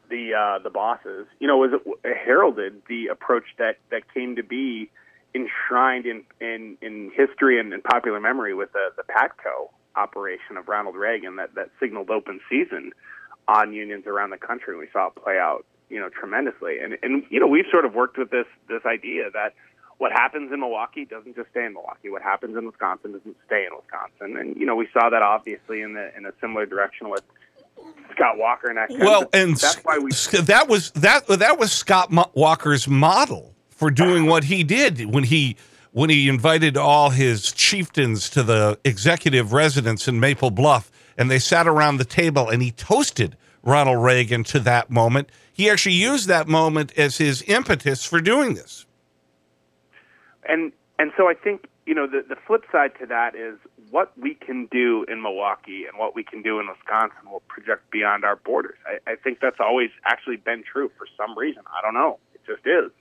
the 0.09 0.33
uh, 0.33 0.59
the 0.59 0.69
bosses, 0.69 1.25
you 1.39 1.47
know, 1.47 1.57
was 1.57 1.71
heralded 2.03 2.81
the 2.87 3.07
approach 3.07 3.45
that 3.57 3.77
that 3.89 4.13
came 4.13 4.35
to 4.35 4.43
be 4.43 4.89
enshrined 5.33 6.05
in 6.05 6.23
in, 6.39 6.77
in 6.81 7.11
history 7.15 7.59
and 7.59 7.73
in 7.73 7.81
popular 7.81 8.19
memory 8.19 8.53
with 8.53 8.71
the 8.73 8.89
the 8.97 9.03
Patco 9.03 9.69
operation 9.95 10.57
of 10.57 10.67
Ronald 10.67 10.95
Reagan 10.95 11.37
that 11.37 11.55
that 11.55 11.69
signaled 11.79 12.09
open 12.09 12.39
season 12.49 12.91
on 13.47 13.73
unions 13.73 14.05
around 14.07 14.29
the 14.29 14.37
country. 14.37 14.77
We 14.77 14.87
saw 14.93 15.07
it 15.07 15.15
play 15.15 15.37
out, 15.37 15.65
you 15.89 15.99
know, 15.99 16.09
tremendously. 16.09 16.79
And 16.79 16.97
and 17.01 17.23
you 17.29 17.39
know, 17.39 17.47
we've 17.47 17.65
sort 17.71 17.85
of 17.85 17.93
worked 17.93 18.17
with 18.17 18.29
this 18.29 18.47
this 18.67 18.85
idea 18.85 19.31
that 19.33 19.53
what 20.01 20.11
happens 20.11 20.51
in 20.51 20.59
Milwaukee 20.61 21.05
doesn't 21.05 21.35
just 21.35 21.51
stay 21.51 21.63
in 21.63 21.73
Milwaukee. 21.73 22.09
What 22.09 22.23
happens 22.23 22.57
in 22.57 22.65
Wisconsin 22.65 23.11
doesn't 23.11 23.37
stay 23.45 23.67
in 23.67 23.77
Wisconsin. 23.77 24.35
And 24.35 24.57
you 24.57 24.65
know, 24.65 24.75
we 24.75 24.87
saw 24.91 25.11
that 25.11 25.21
obviously 25.21 25.81
in 25.81 25.93
the 25.93 26.09
in 26.17 26.25
a 26.25 26.31
similar 26.41 26.65
direction 26.65 27.11
with 27.11 27.21
Scott 28.11 28.39
Walker 28.39 28.69
and 28.69 28.77
that. 28.79 28.89
Well, 28.89 29.29
and 29.31 29.55
that's 29.55 29.77
why 29.83 29.99
we 29.99 30.09
that 30.41 30.67
was 30.67 30.89
that 30.93 31.27
that 31.27 31.59
was 31.59 31.71
Scott 31.71 32.11
Walker's 32.35 32.87
model 32.87 33.53
for 33.69 33.91
doing 33.91 34.25
what 34.25 34.45
he 34.45 34.63
did 34.63 35.05
when 35.13 35.23
he 35.23 35.55
when 35.91 36.09
he 36.09 36.27
invited 36.27 36.77
all 36.77 37.11
his 37.11 37.51
chieftains 37.51 38.27
to 38.31 38.41
the 38.41 38.79
executive 38.83 39.53
residence 39.53 40.07
in 40.07 40.19
Maple 40.19 40.49
Bluff 40.49 40.89
and 41.15 41.29
they 41.29 41.37
sat 41.37 41.67
around 41.67 41.97
the 41.97 42.05
table 42.05 42.49
and 42.49 42.63
he 42.63 42.71
toasted 42.71 43.37
Ronald 43.61 44.03
Reagan 44.03 44.45
to 44.45 44.59
that 44.61 44.89
moment. 44.89 45.29
He 45.53 45.69
actually 45.69 45.93
used 45.93 46.27
that 46.27 46.47
moment 46.47 46.91
as 46.97 47.19
his 47.19 47.43
impetus 47.43 48.03
for 48.03 48.19
doing 48.19 48.55
this. 48.55 48.87
And 50.51 50.73
and 50.99 51.11
so 51.17 51.27
I 51.29 51.33
think 51.33 51.67
you 51.85 51.95
know 51.95 52.05
the 52.05 52.23
the 52.27 52.35
flip 52.45 52.63
side 52.71 52.91
to 52.99 53.05
that 53.07 53.35
is 53.35 53.57
what 53.89 54.11
we 54.17 54.35
can 54.35 54.67
do 54.67 55.05
in 55.07 55.21
Milwaukee 55.21 55.85
and 55.87 55.97
what 55.97 56.13
we 56.13 56.23
can 56.23 56.43
do 56.43 56.59
in 56.59 56.67
Wisconsin 56.67 57.31
will 57.31 57.41
project 57.47 57.89
beyond 57.89 58.23
our 58.23 58.35
borders. 58.35 58.77
I, 58.85 59.11
I 59.13 59.15
think 59.15 59.39
that's 59.41 59.59
always 59.59 59.89
actually 60.05 60.37
been 60.37 60.63
true 60.63 60.91
for 60.97 61.07
some 61.17 61.37
reason. 61.37 61.63
I 61.67 61.81
don't 61.81 61.93
know. 61.93 62.19
It 62.35 62.41
just 62.45 62.67
is. 62.67 62.91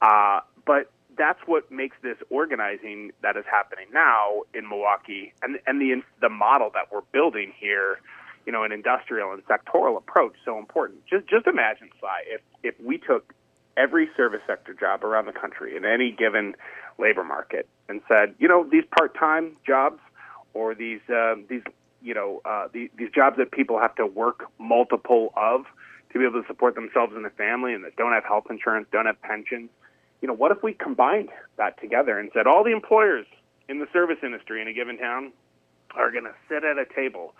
Uh, 0.00 0.40
but 0.66 0.90
that's 1.16 1.40
what 1.46 1.70
makes 1.70 1.96
this 2.02 2.16
organizing 2.30 3.10
that 3.22 3.36
is 3.36 3.44
happening 3.50 3.86
now 3.92 4.42
in 4.54 4.66
Milwaukee 4.68 5.34
and 5.42 5.58
and 5.66 5.80
the 5.80 6.02
the 6.20 6.30
model 6.30 6.70
that 6.72 6.90
we're 6.90 7.06
building 7.12 7.52
here, 7.58 8.00
you 8.46 8.52
know, 8.52 8.64
an 8.64 8.72
industrial 8.72 9.32
and 9.32 9.44
sectoral 9.44 9.98
approach 9.98 10.34
so 10.44 10.58
important. 10.58 11.04
Just 11.06 11.28
just 11.28 11.46
imagine, 11.46 11.90
Sly, 12.00 12.22
if 12.26 12.40
if 12.62 12.74
we 12.80 12.96
took 12.96 13.34
every 13.78 14.08
service 14.16 14.40
sector 14.46 14.74
job 14.74 15.04
around 15.04 15.26
the 15.26 15.32
country 15.32 15.76
in 15.76 15.84
any 15.84 16.10
given 16.10 16.54
labor 16.98 17.24
market 17.24 17.68
and 17.88 18.00
said, 18.08 18.34
you 18.38 18.48
know, 18.48 18.68
these 18.70 18.84
part-time 18.98 19.56
jobs 19.66 20.00
or 20.52 20.74
these 20.74 21.00
uh, 21.08 21.36
these 21.48 21.62
you 22.02 22.14
know 22.14 22.40
uh, 22.44 22.68
these, 22.72 22.90
these 22.98 23.10
jobs 23.14 23.36
that 23.36 23.52
people 23.52 23.78
have 23.78 23.94
to 23.94 24.06
work 24.06 24.44
multiple 24.58 25.32
of 25.36 25.64
to 26.12 26.18
be 26.18 26.24
able 26.24 26.42
to 26.42 26.46
support 26.48 26.74
themselves 26.74 27.12
and 27.14 27.24
their 27.24 27.30
family 27.30 27.74
and 27.74 27.84
that 27.84 27.94
don't 27.96 28.12
have 28.12 28.24
health 28.24 28.44
insurance, 28.50 28.88
don't 28.90 29.06
have 29.06 29.20
pensions 29.22 29.70
you 30.20 30.28
know, 30.28 30.34
what 30.34 30.50
if 30.50 30.62
we 30.62 30.74
combined 30.74 31.28
that 31.56 31.80
together 31.80 32.18
and 32.18 32.30
said 32.34 32.46
all 32.46 32.64
the 32.64 32.72
employers 32.72 33.26
in 33.68 33.78
the 33.78 33.86
service 33.92 34.18
industry 34.22 34.60
in 34.60 34.68
a 34.68 34.72
given 34.72 34.98
town 34.98 35.32
are 35.94 36.10
going 36.10 36.24
to 36.24 36.34
sit 36.48 36.64
at 36.64 36.78
a 36.78 36.84
table 36.84 37.34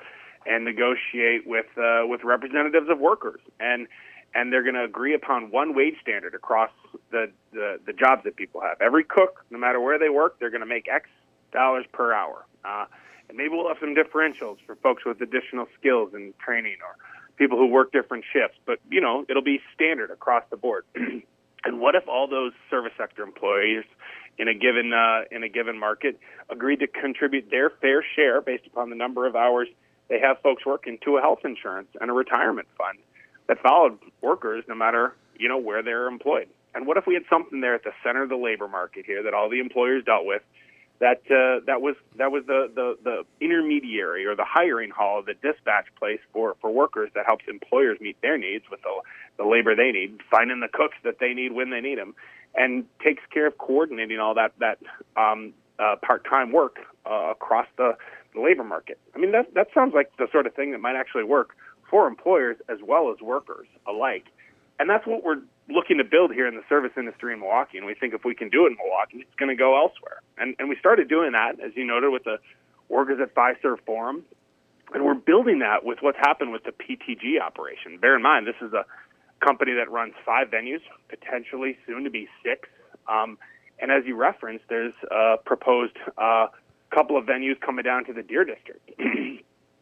and 0.47 0.65
negotiate 0.65 1.47
with 1.47 1.67
uh, 1.77 2.07
with 2.07 2.23
representatives 2.23 2.89
of 2.89 2.99
workers? 2.99 3.41
And 3.59 3.89
and 4.35 4.53
they're 4.53 4.63
going 4.63 4.75
to 4.75 4.85
agree 4.85 5.15
upon 5.15 5.51
one 5.51 5.75
wage 5.75 5.95
standard 6.01 6.35
across 6.35 6.71
the, 7.11 7.31
the 7.53 7.81
the 7.87 7.93
jobs 7.93 8.25
that 8.25 8.37
people 8.37 8.61
have. 8.61 8.81
Every 8.81 9.05
cook, 9.05 9.45
no 9.51 9.59
matter 9.59 9.81
where 9.81 9.99
they 9.99 10.09
work, 10.09 10.39
they're 10.39 10.51
going 10.51 10.61
to 10.61 10.67
make 10.67 10.87
X 10.89 11.09
dollars 11.53 11.87
per 11.93 12.13
hour. 12.13 12.45
Uh, 12.65 12.87
and 13.29 13.37
maybe 13.37 13.51
we'll 13.51 13.69
have 13.69 13.79
some 13.81 13.95
differentials 13.95 14.57
for 14.67 14.77
folks 14.77 15.05
with 15.05 15.21
additional 15.21 15.67
skills 15.79 16.13
and 16.15 16.37
training 16.39 16.77
or 16.83 16.97
people 17.37 17.59
who 17.59 17.67
work 17.67 17.93
different 17.93 18.25
shifts. 18.33 18.59
But 18.67 18.79
you 18.91 19.01
know, 19.01 19.25
it'll 19.29 19.43
be 19.43 19.61
standard 19.75 20.11
across 20.11 20.45
the 20.51 20.57
board. 20.57 20.85
And 21.65 21.81
what 21.81 21.97
if 21.97 22.07
all 22.09 22.29
those 22.29 22.53
service 22.71 22.93
sector 22.97 23.23
employees 23.23 23.85
in 24.39 24.49
a 24.49 24.55
given 24.55 24.93
uh, 24.93 25.23
in 25.31 25.43
a 25.43 25.49
given 25.49 25.79
market 25.79 26.19
agreed 26.49 26.81
to 26.81 26.87
contribute 26.87 27.51
their 27.51 27.71
fair 27.71 28.05
share 28.15 28.41
based 28.41 28.67
upon 28.67 28.91
the 28.91 28.97
number 28.97 29.27
of 29.27 29.35
hours 29.35 29.69
they 30.09 30.21
have 30.21 30.41
folks 30.41 30.65
working 30.65 30.99
to 31.05 31.17
a 31.19 31.21
health 31.21 31.41
insurance 31.45 31.89
and 32.01 32.11
a 32.11 32.13
retirement 32.15 32.69
fund 32.79 32.99
that 33.49 33.59
followed 33.61 33.99
workers 34.23 34.65
no 34.69 34.75
matter 34.75 35.15
you 35.39 35.49
know 35.49 35.59
where 35.59 35.83
they're 35.83 36.07
employed? 36.07 36.49
And 36.75 36.87
what 36.87 36.97
if 36.97 37.07
we 37.07 37.15
had 37.15 37.25
something 37.31 37.61
there 37.61 37.75
at 37.75 37.85
the 37.85 37.93
center 38.05 38.23
of 38.23 38.29
the 38.29 38.37
labor 38.37 38.69
market 38.69 39.05
here 39.07 39.23
that 39.25 39.35
all 39.35 39.49
the 39.49 39.61
employers 39.61 40.05
dealt 40.05 40.25
with 40.25 40.43
that 41.01 41.23
uh, 41.31 41.65
that 41.67 41.81
was 41.81 41.95
that 42.17 42.33
was 42.33 42.45
the, 42.47 42.71
the 42.75 42.97
the 43.05 43.45
intermediary 43.45 44.27
or 44.27 44.35
the 44.35 44.45
hiring 44.45 44.91
hall, 44.91 45.23
the 45.23 45.35
dispatch 45.35 45.87
place 45.99 46.21
for 46.33 46.57
for 46.61 46.71
workers 46.71 47.11
that 47.15 47.25
helps 47.27 47.45
employers 47.49 47.99
meet 48.01 48.21
their 48.21 48.37
needs 48.37 48.65
with 48.71 48.81
the 48.83 49.43
the 49.43 49.49
labor 49.49 49.77
they 49.77 49.93
need, 49.93 50.19
finding 50.31 50.61
the 50.61 50.69
cooks 50.69 50.97
that 51.05 51.19
they 51.21 51.35
need 51.35 51.53
when 51.53 51.71
they 51.71 51.81
need 51.81 51.99
them, 51.99 52.15
and 52.55 52.85
takes 53.03 53.23
care 53.33 53.47
of 53.47 53.57
coordinating 53.59 54.19
all 54.19 54.35
that 54.35 54.53
that 54.59 54.79
um, 55.17 55.53
uh, 55.79 55.95
part 56.03 56.25
time 56.29 56.51
work 56.51 56.79
uh, 57.07 57.31
across 57.31 57.67
the, 57.77 57.93
the 58.35 58.41
labor 58.41 58.65
market. 58.65 58.99
I 59.15 59.19
mean 59.19 59.33
that 59.33 59.55
that 59.55 59.69
sounds 59.73 59.95
like 59.95 60.11
the 60.17 60.27
sort 60.33 60.47
of 60.47 60.55
thing 60.55 60.73
that 60.73 60.81
might 60.81 60.97
actually 60.97 61.25
work 61.25 61.55
for 61.91 62.07
employers 62.07 62.57
as 62.69 62.79
well 62.87 63.11
as 63.11 63.21
workers 63.21 63.67
alike, 63.87 64.27
and 64.79 64.89
that's 64.89 65.07
what 65.07 65.25
we're 65.25 65.41
looking 65.69 65.99
to 65.99 66.05
build 66.05 66.33
here 66.33 66.47
in 66.47 66.55
the 66.55 66.63
service 66.69 66.93
industry 66.97 67.33
in 67.33 67.41
Milwaukee. 67.41 67.79
And 67.79 67.87
we 67.87 67.95
think 67.95 68.15
if 68.15 68.25
we 68.25 68.35
can 68.35 68.49
do 68.49 68.65
it 68.67 68.71
in 68.71 68.77
Milwaukee, 68.77 69.19
it's 69.21 69.35
going 69.37 69.51
to 69.51 69.57
go 69.57 69.77
elsewhere. 69.77 70.23
And, 70.39 70.55
and 70.59 70.69
we 70.69 70.77
started 70.77 71.09
doing 71.09 71.33
that, 71.33 71.61
as 71.61 71.73
you 71.75 71.85
noted, 71.85 72.11
with 72.11 72.25
the 72.25 72.39
Workers 72.89 73.21
at 73.21 73.35
Fiserv 73.35 73.81
Forum. 73.85 74.25
And 74.95 75.05
we're 75.05 75.15
building 75.15 75.59
that 75.59 75.85
with 75.85 75.99
what's 76.01 76.17
happened 76.17 76.53
with 76.53 76.65
the 76.65 76.73
PTG 76.73 77.41
operation. 77.41 77.99
Bear 77.99 78.17
in 78.17 78.23
mind, 78.23 78.47
this 78.47 78.57
is 78.63 78.73
a 78.73 78.87
company 79.45 79.75
that 79.75 79.91
runs 79.91 80.15
five 80.25 80.49
venues, 80.49 80.81
potentially 81.09 81.77
soon 81.87 82.05
to 82.05 82.11
be 82.11 82.29
six. 82.43 82.69
Um, 83.07 83.37
and 83.79 83.93
as 83.93 84.05
you 84.07 84.17
referenced, 84.17 84.65
there's 84.69 84.95
a 85.11 85.37
proposed 85.45 85.97
uh, 86.17 86.47
couple 86.91 87.19
of 87.19 87.27
venues 87.27 87.61
coming 87.61 87.85
down 87.85 88.07
to 88.07 88.13
the 88.15 88.23
Deer 88.23 88.45
District. 88.45 88.91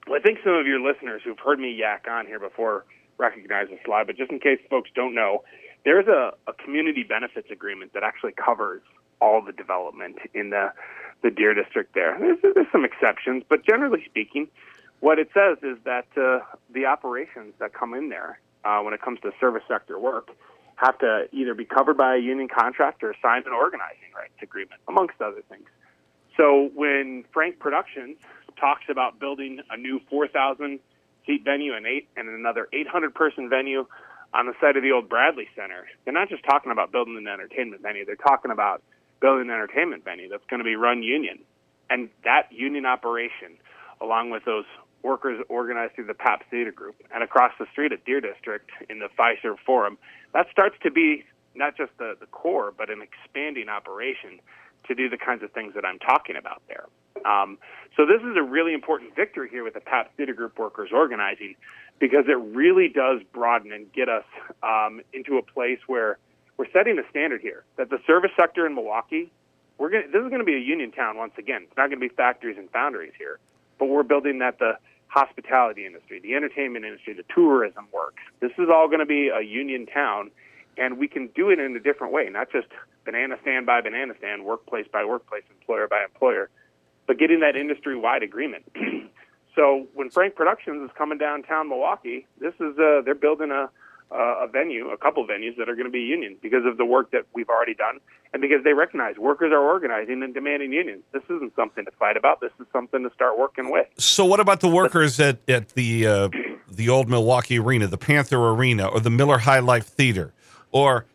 well, 0.06 0.18
I 0.18 0.22
think 0.22 0.38
some 0.44 0.54
of 0.54 0.66
your 0.66 0.80
listeners 0.80 1.22
who've 1.24 1.38
heard 1.38 1.58
me 1.58 1.72
yak 1.72 2.06
on 2.10 2.26
here 2.26 2.38
before 2.38 2.84
recognize 3.18 3.68
the 3.68 3.78
slide, 3.84 4.06
but 4.06 4.16
just 4.16 4.30
in 4.30 4.38
case 4.38 4.60
folks 4.70 4.90
don't 4.94 5.14
know, 5.14 5.42
there's 5.84 6.06
a, 6.06 6.32
a 6.46 6.52
community 6.52 7.02
benefits 7.02 7.50
agreement 7.50 7.92
that 7.94 8.02
actually 8.02 8.32
covers 8.32 8.82
all 9.20 9.42
the 9.42 9.52
development 9.52 10.16
in 10.34 10.50
the 10.50 10.72
the 11.22 11.30
Deer 11.30 11.54
District 11.54 11.94
there. 11.94 12.16
There's, 12.20 12.38
there's 12.54 12.66
some 12.70 12.84
exceptions, 12.84 13.42
but 13.48 13.64
generally 13.64 14.04
speaking, 14.04 14.48
what 15.00 15.18
it 15.18 15.28
says 15.32 15.56
is 15.62 15.78
that 15.84 16.06
uh, 16.16 16.40
the 16.70 16.84
operations 16.84 17.54
that 17.58 17.72
come 17.72 17.94
in 17.94 18.10
there 18.10 18.38
uh, 18.64 18.80
when 18.80 18.92
it 18.92 19.00
comes 19.00 19.20
to 19.20 19.32
service 19.40 19.62
sector 19.66 19.98
work 19.98 20.28
have 20.76 20.98
to 20.98 21.26
either 21.32 21.54
be 21.54 21.64
covered 21.64 21.96
by 21.96 22.16
a 22.16 22.18
union 22.18 22.48
contract 22.48 23.02
or 23.02 23.14
sign 23.22 23.42
an 23.46 23.52
organizing 23.52 24.12
rights 24.14 24.34
agreement, 24.42 24.78
amongst 24.88 25.20
other 25.22 25.42
things. 25.48 25.66
So 26.36 26.70
when 26.74 27.24
Frank 27.32 27.58
Productions 27.58 28.18
talks 28.58 28.84
about 28.88 29.18
building 29.18 29.60
a 29.70 29.76
new 29.76 30.00
4,000 30.10 30.80
seat 31.26 31.44
venue 31.44 31.74
and 31.74 31.86
eight 31.86 32.08
and 32.16 32.28
another 32.28 32.68
800 32.72 33.14
person 33.14 33.48
venue 33.48 33.86
on 34.34 34.46
the 34.46 34.52
site 34.60 34.76
of 34.76 34.82
the 34.82 34.92
old 34.92 35.08
Bradley 35.08 35.48
Center, 35.56 35.86
they're 36.04 36.14
not 36.14 36.28
just 36.28 36.44
talking 36.44 36.72
about 36.72 36.92
building 36.92 37.16
an 37.16 37.26
entertainment 37.26 37.82
venue. 37.82 38.04
They're 38.04 38.16
talking 38.16 38.50
about 38.50 38.82
building 39.20 39.48
an 39.48 39.54
entertainment 39.54 40.04
venue 40.04 40.28
that's 40.28 40.44
going 40.50 40.58
to 40.58 40.64
be 40.64 40.76
run 40.76 41.02
union. 41.02 41.38
And 41.88 42.10
that 42.24 42.50
union 42.50 42.84
operation, 42.84 43.56
along 44.00 44.30
with 44.30 44.44
those 44.44 44.64
workers 45.02 45.42
organized 45.48 45.94
through 45.94 46.06
the 46.06 46.14
Pabst 46.14 46.44
Theater 46.50 46.72
Group 46.72 46.96
and 47.14 47.22
across 47.22 47.52
the 47.58 47.66
street 47.72 47.92
at 47.92 48.04
Deer 48.04 48.20
District 48.20 48.68
in 48.90 48.98
the 48.98 49.08
Fiserv 49.18 49.56
Forum, 49.64 49.96
that 50.34 50.46
starts 50.50 50.76
to 50.82 50.90
be 50.90 51.24
not 51.54 51.76
just 51.76 51.92
the, 51.98 52.16
the 52.20 52.26
core, 52.26 52.74
but 52.76 52.90
an 52.90 53.00
expanding 53.00 53.68
operation 53.68 54.40
to 54.88 54.94
do 54.94 55.08
the 55.08 55.16
kinds 55.16 55.42
of 55.42 55.52
things 55.52 55.74
that 55.74 55.84
I'm 55.84 55.98
talking 55.98 56.36
about 56.36 56.62
there. 56.68 56.84
Um, 57.26 57.58
so 57.96 58.06
this 58.06 58.22
is 58.22 58.36
a 58.36 58.42
really 58.42 58.74
important 58.74 59.16
victory 59.16 59.48
here 59.50 59.64
with 59.64 59.74
the 59.74 59.80
Pabst 59.80 60.12
Theater 60.16 60.34
Group 60.34 60.58
workers 60.58 60.90
organizing 60.92 61.56
because 61.98 62.26
it 62.28 62.38
really 62.38 62.88
does 62.88 63.20
broaden 63.32 63.72
and 63.72 63.90
get 63.92 64.08
us 64.08 64.24
um, 64.62 65.00
into 65.12 65.38
a 65.38 65.42
place 65.42 65.78
where 65.86 66.18
we're 66.56 66.70
setting 66.72 66.98
a 66.98 67.08
standard 67.10 67.40
here 67.40 67.64
that 67.76 67.90
the 67.90 67.98
service 68.06 68.30
sector 68.36 68.66
in 68.66 68.74
Milwaukee, 68.74 69.30
we're 69.78 69.90
going 69.90 70.10
this 70.12 70.22
is 70.22 70.28
going 70.28 70.40
to 70.40 70.44
be 70.44 70.54
a 70.54 70.60
union 70.60 70.92
town 70.92 71.16
once 71.16 71.32
again. 71.38 71.62
It's 71.64 71.76
not 71.76 71.88
going 71.88 72.00
to 72.00 72.08
be 72.08 72.14
factories 72.14 72.56
and 72.58 72.70
foundries 72.70 73.12
here, 73.18 73.38
but 73.78 73.86
we're 73.86 74.02
building 74.02 74.38
that 74.38 74.58
the 74.58 74.78
hospitality 75.08 75.86
industry, 75.86 76.20
the 76.20 76.34
entertainment 76.34 76.84
industry, 76.84 77.14
the 77.14 77.24
tourism 77.34 77.88
work. 77.92 78.16
This 78.40 78.52
is 78.58 78.68
all 78.72 78.88
going 78.88 79.00
to 79.00 79.06
be 79.06 79.28
a 79.28 79.40
union 79.40 79.86
town, 79.86 80.30
and 80.76 80.98
we 80.98 81.08
can 81.08 81.28
do 81.34 81.50
it 81.50 81.58
in 81.58 81.76
a 81.76 81.80
different 81.80 82.12
way, 82.12 82.28
not 82.30 82.50
just 82.50 82.68
banana 83.04 83.36
stand 83.42 83.66
by 83.66 83.80
banana 83.80 84.14
stand, 84.18 84.44
workplace 84.44 84.86
by 84.92 85.04
workplace, 85.04 85.44
employer 85.60 85.88
by 85.88 86.02
employer, 86.04 86.50
but 87.06 87.18
getting 87.18 87.40
that 87.40 87.56
industry 87.56 87.96
wide 87.96 88.22
agreement. 88.22 88.64
so 89.54 89.86
when 89.94 90.10
Frank 90.10 90.34
Productions 90.34 90.82
is 90.82 90.90
coming 90.96 91.18
downtown 91.18 91.68
Milwaukee, 91.68 92.26
this 92.40 92.54
is 92.54 92.78
uh, 92.78 93.02
they're 93.04 93.14
building 93.14 93.50
a 93.50 93.70
uh, 94.10 94.44
a 94.44 94.46
venue, 94.46 94.88
a 94.90 94.96
couple 94.96 95.26
venues 95.26 95.56
that 95.56 95.68
are 95.68 95.74
going 95.74 95.86
to 95.86 95.90
be 95.90 96.00
union 96.00 96.36
because 96.40 96.64
of 96.64 96.76
the 96.76 96.84
work 96.84 97.10
that 97.10 97.26
we've 97.34 97.48
already 97.48 97.74
done, 97.74 97.98
and 98.32 98.40
because 98.40 98.62
they 98.62 98.72
recognize 98.72 99.16
workers 99.16 99.52
are 99.52 99.60
organizing 99.60 100.22
and 100.22 100.32
demanding 100.32 100.72
unions. 100.72 101.02
This 101.12 101.24
isn't 101.24 101.54
something 101.56 101.84
to 101.84 101.90
fight 101.92 102.16
about. 102.16 102.40
This 102.40 102.52
is 102.60 102.66
something 102.72 103.02
to 103.02 103.12
start 103.14 103.38
working 103.38 103.70
with. 103.70 103.86
So, 103.98 104.24
what 104.24 104.40
about 104.40 104.60
the 104.60 104.68
workers 104.68 105.18
at 105.18 105.38
at 105.48 105.70
the 105.70 106.06
uh, 106.06 106.28
the 106.70 106.88
old 106.88 107.08
Milwaukee 107.08 107.58
Arena, 107.58 107.86
the 107.86 107.98
Panther 107.98 108.38
Arena, 108.50 108.86
or 108.86 109.00
the 109.00 109.10
Miller 109.10 109.38
High 109.38 109.60
Life 109.60 109.86
Theater, 109.86 110.32
or 110.70 111.06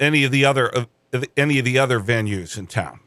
any 0.00 0.24
of 0.24 0.32
the 0.32 0.44
other 0.44 0.74
uh, 0.76 0.84
any 1.36 1.58
of 1.58 1.64
the 1.64 1.78
other 1.78 2.00
venues 2.00 2.56
in 2.56 2.66
town? 2.66 3.00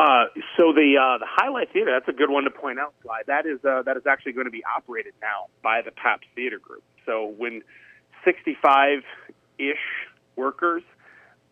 Uh, 0.00 0.24
so 0.56 0.72
the 0.72 0.96
uh, 0.96 1.18
the 1.18 1.26
High 1.28 1.50
Life 1.50 1.68
Theater, 1.74 1.90
that's 1.92 2.08
a 2.08 2.16
good 2.16 2.30
one 2.30 2.44
to 2.44 2.50
point 2.50 2.78
out, 2.78 2.94
Sly. 3.02 3.20
That 3.26 3.44
is 3.44 3.62
uh, 3.66 3.82
that 3.82 3.98
is 3.98 4.04
actually 4.08 4.32
going 4.32 4.46
to 4.46 4.50
be 4.50 4.62
operated 4.64 5.12
now 5.20 5.48
by 5.62 5.82
the 5.82 5.90
Pabst 5.90 6.24
Theater 6.34 6.58
Group. 6.58 6.82
So 7.04 7.34
when 7.36 7.62
65 8.24 9.02
ish 9.58 9.76
workers 10.36 10.82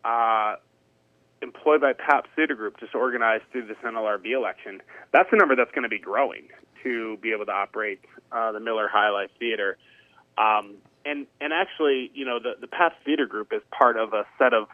uh, 0.02 0.54
employed 1.42 1.82
by 1.82 1.92
Pabst 1.92 2.30
Theater 2.36 2.54
Group 2.54 2.80
just 2.80 2.94
organized 2.94 3.44
through 3.52 3.66
this 3.66 3.76
NLRB 3.84 4.32
election, 4.34 4.80
that's 5.12 5.30
the 5.30 5.36
number 5.36 5.54
that's 5.54 5.72
going 5.72 5.82
to 5.82 5.90
be 5.90 5.98
growing 5.98 6.48
to 6.84 7.18
be 7.18 7.32
able 7.32 7.44
to 7.44 7.52
operate 7.52 8.00
uh, 8.32 8.52
the 8.52 8.60
Miller 8.60 8.88
High 8.90 9.10
Life 9.10 9.30
Theater. 9.38 9.76
Um, 10.38 10.76
and 11.04 11.26
and 11.42 11.52
actually, 11.52 12.10
you 12.14 12.24
know, 12.24 12.38
the 12.38 12.54
the 12.58 12.66
Pabst 12.66 12.96
Theater 13.04 13.26
Group 13.26 13.52
is 13.52 13.60
part 13.78 13.98
of 13.98 14.14
a 14.14 14.24
set 14.38 14.54
of 14.54 14.68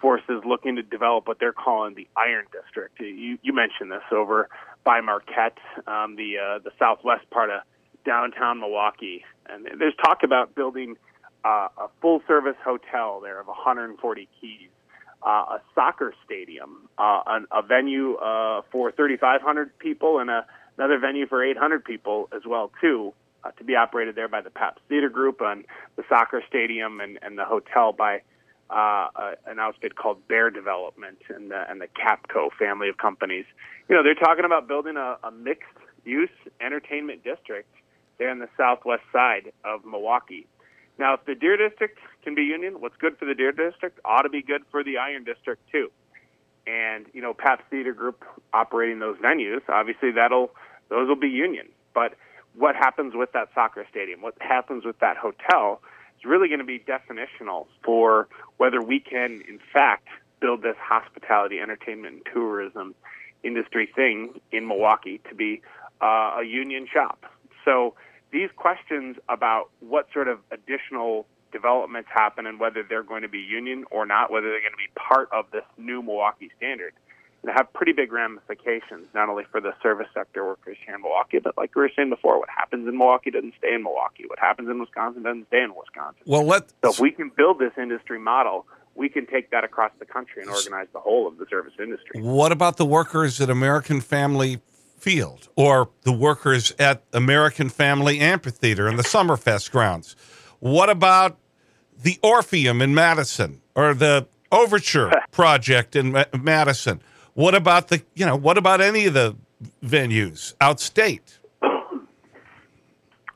forces 0.00 0.42
looking 0.46 0.76
to 0.76 0.82
develop 0.82 1.26
what 1.28 1.38
they're 1.38 1.52
calling 1.52 1.94
the 1.94 2.08
Iron 2.16 2.46
District. 2.52 2.98
You 3.00 3.38
you 3.42 3.52
mentioned 3.52 3.90
this 3.90 4.02
over 4.10 4.48
by 4.84 5.00
Marquette, 5.00 5.58
um, 5.86 6.16
the 6.16 6.38
uh, 6.38 6.58
the 6.60 6.70
southwest 6.78 7.28
part 7.30 7.50
of 7.50 7.62
downtown 8.04 8.60
Milwaukee, 8.60 9.24
and 9.48 9.66
there's 9.78 9.94
talk 9.96 10.22
about 10.22 10.54
building 10.54 10.96
uh, 11.44 11.68
a 11.78 11.88
full 12.00 12.22
service 12.26 12.56
hotel 12.64 13.20
there 13.20 13.40
of 13.40 13.46
140 13.46 14.28
keys, 14.40 14.68
uh, 15.24 15.28
a 15.28 15.60
soccer 15.74 16.14
stadium, 16.24 16.88
uh, 16.98 17.22
an, 17.26 17.46
a 17.52 17.62
venue 17.62 18.14
uh, 18.14 18.62
for 18.72 18.90
3,500 18.92 19.78
people, 19.78 20.18
and 20.18 20.30
a, 20.30 20.46
another 20.76 20.98
venue 20.98 21.26
for 21.26 21.44
800 21.44 21.84
people 21.84 22.28
as 22.34 22.42
well 22.46 22.70
too. 22.80 23.12
Uh, 23.44 23.52
to 23.52 23.64
be 23.64 23.76
operated 23.76 24.16
there 24.16 24.26
by 24.26 24.40
the 24.40 24.50
Pabst 24.50 24.80
Theater 24.88 25.08
Group, 25.08 25.40
and 25.40 25.64
the 25.94 26.02
soccer 26.08 26.42
stadium 26.48 27.00
and, 27.00 27.18
and 27.22 27.38
the 27.38 27.44
hotel 27.44 27.92
by 27.92 28.22
uh, 28.70 29.08
an 29.46 29.58
outfit 29.58 29.96
called 29.96 30.26
Bear 30.28 30.50
Development 30.50 31.18
and 31.28 31.50
the, 31.50 31.70
and 31.70 31.80
the 31.80 31.86
Capco 31.86 32.48
family 32.58 32.88
of 32.88 32.96
companies. 32.96 33.44
You 33.88 33.94
know, 33.96 34.02
they're 34.02 34.14
talking 34.14 34.44
about 34.44 34.66
building 34.66 34.96
a, 34.96 35.18
a 35.22 35.30
mixed 35.30 35.68
use 36.04 36.30
entertainment 36.60 37.24
district 37.24 37.68
there 38.18 38.30
in 38.30 38.38
the 38.38 38.48
southwest 38.56 39.02
side 39.12 39.52
of 39.64 39.84
Milwaukee. 39.84 40.46
Now, 40.98 41.14
if 41.14 41.24
the 41.26 41.34
Deer 41.34 41.56
District 41.56 41.98
can 42.24 42.34
be 42.34 42.42
union, 42.42 42.80
what's 42.80 42.96
good 42.96 43.18
for 43.18 43.26
the 43.26 43.34
Deer 43.34 43.52
District 43.52 43.98
ought 44.04 44.22
to 44.22 44.30
be 44.30 44.42
good 44.42 44.62
for 44.70 44.82
the 44.82 44.98
Iron 44.98 45.24
District 45.24 45.60
too. 45.70 45.90
And 46.66 47.06
you 47.12 47.22
know, 47.22 47.34
Pabst 47.34 47.64
Theater 47.70 47.92
Group 47.92 48.24
operating 48.52 48.98
those 48.98 49.16
venues, 49.18 49.60
obviously 49.68 50.10
that'll 50.12 50.50
those 50.88 51.08
will 51.08 51.16
be 51.16 51.28
union. 51.28 51.66
But 51.94 52.14
what 52.56 52.74
happens 52.74 53.14
with 53.14 53.32
that 53.32 53.48
soccer 53.54 53.86
stadium? 53.90 54.22
What 54.22 54.34
happens 54.40 54.84
with 54.84 54.98
that 55.00 55.16
hotel? 55.16 55.80
Really 56.26 56.48
going 56.48 56.60
to 56.60 56.64
be 56.64 56.78
definitional 56.78 57.66
for 57.84 58.28
whether 58.56 58.82
we 58.82 59.00
can, 59.00 59.42
in 59.48 59.58
fact, 59.72 60.08
build 60.40 60.62
this 60.62 60.76
hospitality, 60.78 61.58
entertainment, 61.58 62.14
and 62.16 62.26
tourism 62.32 62.94
industry 63.42 63.88
thing 63.94 64.40
in 64.52 64.66
Milwaukee 64.66 65.20
to 65.28 65.34
be 65.34 65.62
uh, 66.02 66.38
a 66.40 66.44
union 66.44 66.86
shop. 66.92 67.24
So 67.64 67.94
these 68.32 68.50
questions 68.56 69.16
about 69.28 69.70
what 69.80 70.08
sort 70.12 70.28
of 70.28 70.40
additional 70.50 71.26
developments 71.52 72.08
happen 72.12 72.46
and 72.46 72.60
whether 72.60 72.82
they're 72.82 73.02
going 73.02 73.22
to 73.22 73.28
be 73.28 73.38
union 73.38 73.84
or 73.90 74.04
not, 74.04 74.30
whether 74.30 74.48
they're 74.50 74.60
going 74.60 74.72
to 74.72 74.76
be 74.76 74.92
part 74.94 75.28
of 75.32 75.46
this 75.52 75.64
new 75.78 76.02
Milwaukee 76.02 76.50
standard, 76.56 76.92
have 77.52 77.72
pretty 77.72 77.92
big 77.92 78.12
ramifications, 78.12 79.06
not 79.14 79.28
only 79.28 79.44
for 79.50 79.60
the 79.60 79.72
service 79.82 80.08
sector 80.14 80.44
workers 80.44 80.76
here 80.84 80.94
in 80.94 81.02
Milwaukee, 81.02 81.38
but 81.38 81.56
like 81.56 81.74
we 81.74 81.82
were 81.82 81.90
saying 81.94 82.10
before, 82.10 82.38
what 82.38 82.48
happens 82.48 82.88
in 82.88 82.96
Milwaukee 82.96 83.30
doesn't 83.30 83.54
stay 83.58 83.74
in 83.74 83.82
Milwaukee. 83.82 84.24
What 84.26 84.38
happens 84.38 84.68
in 84.68 84.80
Wisconsin 84.80 85.22
doesn't 85.22 85.46
stay 85.48 85.62
in 85.62 85.74
Wisconsin. 85.74 86.22
Well, 86.26 86.44
let 86.44 86.70
so 86.82 86.90
if 86.90 87.00
we 87.00 87.10
can 87.10 87.30
build 87.36 87.58
this 87.58 87.72
industry 87.76 88.18
model, 88.18 88.66
we 88.94 89.08
can 89.08 89.26
take 89.26 89.50
that 89.50 89.64
across 89.64 89.92
the 89.98 90.06
country 90.06 90.42
and 90.42 90.50
organize 90.50 90.88
the 90.92 91.00
whole 91.00 91.28
of 91.28 91.38
the 91.38 91.46
service 91.50 91.74
industry. 91.78 92.20
What 92.20 92.52
about 92.52 92.78
the 92.78 92.86
workers 92.86 93.40
at 93.40 93.50
American 93.50 94.00
Family 94.00 94.60
Field 94.98 95.48
or 95.54 95.90
the 96.02 96.12
workers 96.12 96.72
at 96.78 97.02
American 97.12 97.68
Family 97.68 98.18
Amphitheater 98.20 98.88
and 98.88 98.98
the 98.98 99.02
Summerfest 99.04 99.70
grounds? 99.70 100.16
What 100.60 100.88
about 100.88 101.36
the 102.02 102.18
Orpheum 102.22 102.80
in 102.80 102.94
Madison 102.94 103.60
or 103.74 103.94
the 103.94 104.26
Overture 104.50 105.12
Project 105.30 105.94
in 105.94 106.12
Ma- 106.12 106.24
Madison? 106.38 107.00
What 107.36 107.54
about 107.54 107.88
the, 107.88 108.02
you 108.14 108.24
know, 108.24 108.34
what 108.34 108.56
about 108.56 108.80
any 108.80 109.04
of 109.04 109.12
the 109.12 109.36
venues 109.84 110.54
outstate? 110.56 111.36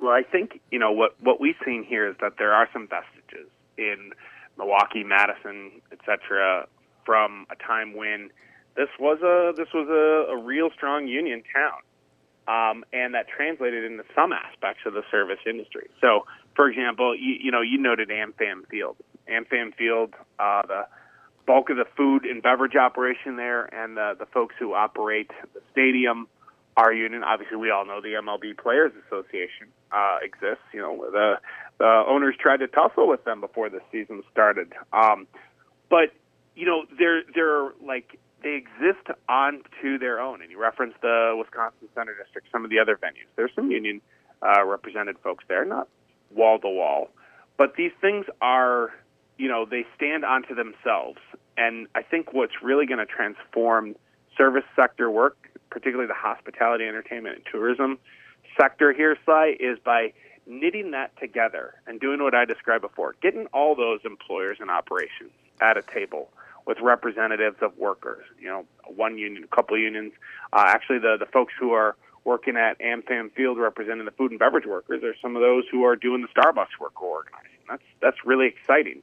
Well, 0.00 0.12
I 0.12 0.22
think, 0.22 0.58
you 0.70 0.78
know, 0.78 0.90
what, 0.90 1.14
what 1.20 1.38
we've 1.38 1.58
seen 1.66 1.84
here 1.84 2.08
is 2.08 2.16
that 2.22 2.38
there 2.38 2.54
are 2.54 2.66
some 2.72 2.88
vestiges 2.88 3.46
in 3.76 4.12
Milwaukee, 4.56 5.04
Madison, 5.04 5.82
etc., 5.92 6.66
from 7.04 7.46
a 7.50 7.56
time 7.56 7.94
when 7.94 8.30
this 8.74 8.88
was 8.98 9.18
a 9.20 9.52
this 9.54 9.68
was 9.74 9.88
a, 9.90 10.32
a 10.32 10.42
real 10.42 10.70
strong 10.74 11.06
union 11.06 11.42
town, 11.54 11.82
um, 12.48 12.84
and 12.94 13.12
that 13.12 13.26
translated 13.28 13.84
into 13.84 14.04
some 14.14 14.32
aspects 14.32 14.80
of 14.86 14.94
the 14.94 15.02
service 15.10 15.40
industry. 15.46 15.90
So, 16.00 16.24
for 16.56 16.70
example, 16.70 17.14
you, 17.14 17.34
you 17.38 17.50
know 17.50 17.60
you 17.60 17.76
noted 17.76 18.08
AmFam 18.08 18.66
Field. 18.70 18.96
AmFam 19.28 19.74
Field, 19.74 20.14
uh, 20.38 20.62
the 20.66 20.86
bulk 21.46 21.70
of 21.70 21.76
the 21.76 21.86
food 21.96 22.24
and 22.24 22.42
beverage 22.42 22.76
operation 22.76 23.36
there, 23.36 23.64
and 23.74 23.96
the 23.96 24.14
the 24.18 24.26
folks 24.26 24.54
who 24.58 24.74
operate 24.74 25.30
the 25.54 25.60
stadium, 25.72 26.28
our 26.76 26.92
union. 26.92 27.22
Obviously, 27.24 27.56
we 27.56 27.70
all 27.70 27.84
know 27.84 28.00
the 28.00 28.14
MLB 28.14 28.56
Players 28.56 28.92
Association 29.06 29.68
uh, 29.92 30.18
exists. 30.22 30.64
You 30.72 30.80
know 30.80 31.10
the 31.10 31.34
the 31.78 32.04
owners 32.06 32.34
tried 32.38 32.58
to 32.58 32.68
tussle 32.68 33.08
with 33.08 33.24
them 33.24 33.40
before 33.40 33.70
the 33.70 33.80
season 33.90 34.22
started. 34.30 34.72
Um, 34.92 35.26
but 35.88 36.12
you 36.54 36.66
know 36.66 36.84
they're 36.98 37.22
they're 37.34 37.70
like 37.84 38.18
they 38.42 38.54
exist 38.54 39.06
onto 39.28 39.98
their 39.98 40.20
own. 40.20 40.42
And 40.42 40.50
you 40.50 40.60
referenced 40.60 41.00
the 41.00 41.34
Wisconsin 41.38 41.88
Center 41.94 42.14
District, 42.22 42.46
some 42.52 42.64
of 42.64 42.70
the 42.70 42.78
other 42.78 42.96
venues. 42.96 43.28
There's 43.36 43.52
some 43.54 43.70
union 43.70 44.00
uh, 44.42 44.64
represented 44.64 45.16
folks 45.22 45.44
there, 45.48 45.64
not 45.64 45.88
wall 46.30 46.58
to 46.58 46.68
wall, 46.68 47.10
but 47.56 47.74
these 47.76 47.92
things 48.00 48.26
are, 48.40 48.92
you 49.40 49.48
know, 49.48 49.64
they 49.64 49.86
stand 49.96 50.24
onto 50.24 50.54
themselves. 50.54 51.18
And 51.56 51.86
I 51.94 52.02
think 52.02 52.32
what's 52.32 52.62
really 52.62 52.86
going 52.86 52.98
to 52.98 53.06
transform 53.06 53.96
service 54.36 54.64
sector 54.76 55.10
work, 55.10 55.36
particularly 55.70 56.08
the 56.08 56.14
hospitality, 56.14 56.84
entertainment, 56.84 57.36
and 57.36 57.44
tourism 57.50 57.98
sector 58.60 58.92
here, 58.92 59.16
Sly, 59.24 59.56
is 59.58 59.78
by 59.84 60.12
knitting 60.46 60.90
that 60.92 61.16
together 61.18 61.74
and 61.86 62.00
doing 62.00 62.22
what 62.22 62.34
I 62.34 62.44
described 62.44 62.82
before, 62.82 63.14
getting 63.22 63.46
all 63.52 63.74
those 63.74 64.00
employers 64.04 64.58
and 64.60 64.70
operations 64.70 65.30
at 65.60 65.76
a 65.76 65.82
table 65.82 66.30
with 66.66 66.78
representatives 66.80 67.56
of 67.62 67.76
workers. 67.78 68.24
You 68.38 68.48
know, 68.48 68.64
one 68.84 69.18
union, 69.18 69.44
a 69.44 69.54
couple 69.54 69.78
unions. 69.78 70.12
Uh, 70.52 70.64
actually, 70.66 70.98
the 70.98 71.16
the 71.18 71.26
folks 71.26 71.54
who 71.58 71.72
are 71.72 71.96
working 72.24 72.56
at 72.56 72.78
AmFam 72.80 73.32
Field 73.32 73.58
representing 73.58 74.04
the 74.04 74.10
food 74.10 74.30
and 74.30 74.38
beverage 74.38 74.66
workers 74.66 75.02
are 75.02 75.14
some 75.22 75.36
of 75.36 75.42
those 75.42 75.64
who 75.70 75.84
are 75.84 75.96
doing 75.96 76.22
the 76.22 76.28
Starbucks 76.28 76.78
work 76.80 77.00
organizing. 77.00 77.50
That's 77.68 77.82
that's 78.02 78.18
really 78.24 78.46
exciting, 78.46 79.02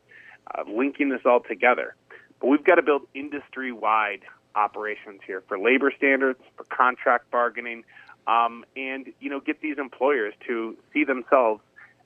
uh, 0.53 0.63
linking 0.69 1.09
this 1.09 1.21
all 1.25 1.39
together. 1.39 1.95
But 2.39 2.47
we've 2.47 2.63
got 2.63 2.75
to 2.75 2.83
build 2.83 3.03
industry-wide 3.13 4.21
operations 4.55 5.21
here 5.25 5.43
for 5.47 5.57
labor 5.57 5.91
standards, 5.95 6.39
for 6.55 6.63
contract 6.65 7.29
bargaining, 7.31 7.83
um, 8.27 8.65
and 8.75 9.07
you 9.19 9.29
know, 9.29 9.39
get 9.39 9.61
these 9.61 9.77
employers 9.77 10.33
to 10.47 10.77
see 10.93 11.03
themselves 11.03 11.61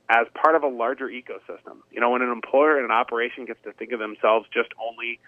as 0.10 0.28
part 0.34 0.56
of 0.56 0.64
a 0.64 0.68
larger 0.68 1.08
ecosystem. 1.08 1.78
You 1.92 2.02
know, 2.02 2.12
when 2.12 2.22
an 2.22 2.32
employer 2.32 2.78
and 2.78 2.86
an 2.86 2.92
operation 2.92 3.46
gets 3.46 3.62
to 3.64 3.72
think 3.74 3.92
of 3.92 4.00
themselves 4.00 4.48
just 4.54 4.70
only 4.80 5.20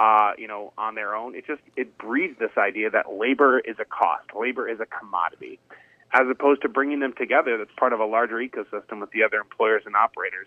uh, 0.00 0.32
you 0.38 0.48
know, 0.48 0.72
on 0.78 0.94
their 0.94 1.14
own. 1.14 1.34
It 1.34 1.46
just 1.46 1.60
it 1.76 1.98
breeds 1.98 2.38
this 2.38 2.52
idea 2.56 2.88
that 2.90 3.12
labor 3.12 3.58
is 3.58 3.76
a 3.78 3.84
cost, 3.84 4.24
labor 4.34 4.66
is 4.66 4.80
a 4.80 4.86
commodity, 4.86 5.58
as 6.14 6.22
opposed 6.30 6.62
to 6.62 6.70
bringing 6.70 7.00
them 7.00 7.12
together. 7.12 7.58
That's 7.58 7.70
part 7.76 7.92
of 7.92 8.00
a 8.00 8.06
larger 8.06 8.36
ecosystem 8.36 9.00
with 9.00 9.10
the 9.10 9.24
other 9.24 9.36
employers 9.36 9.82
and 9.84 9.94
operators. 9.94 10.46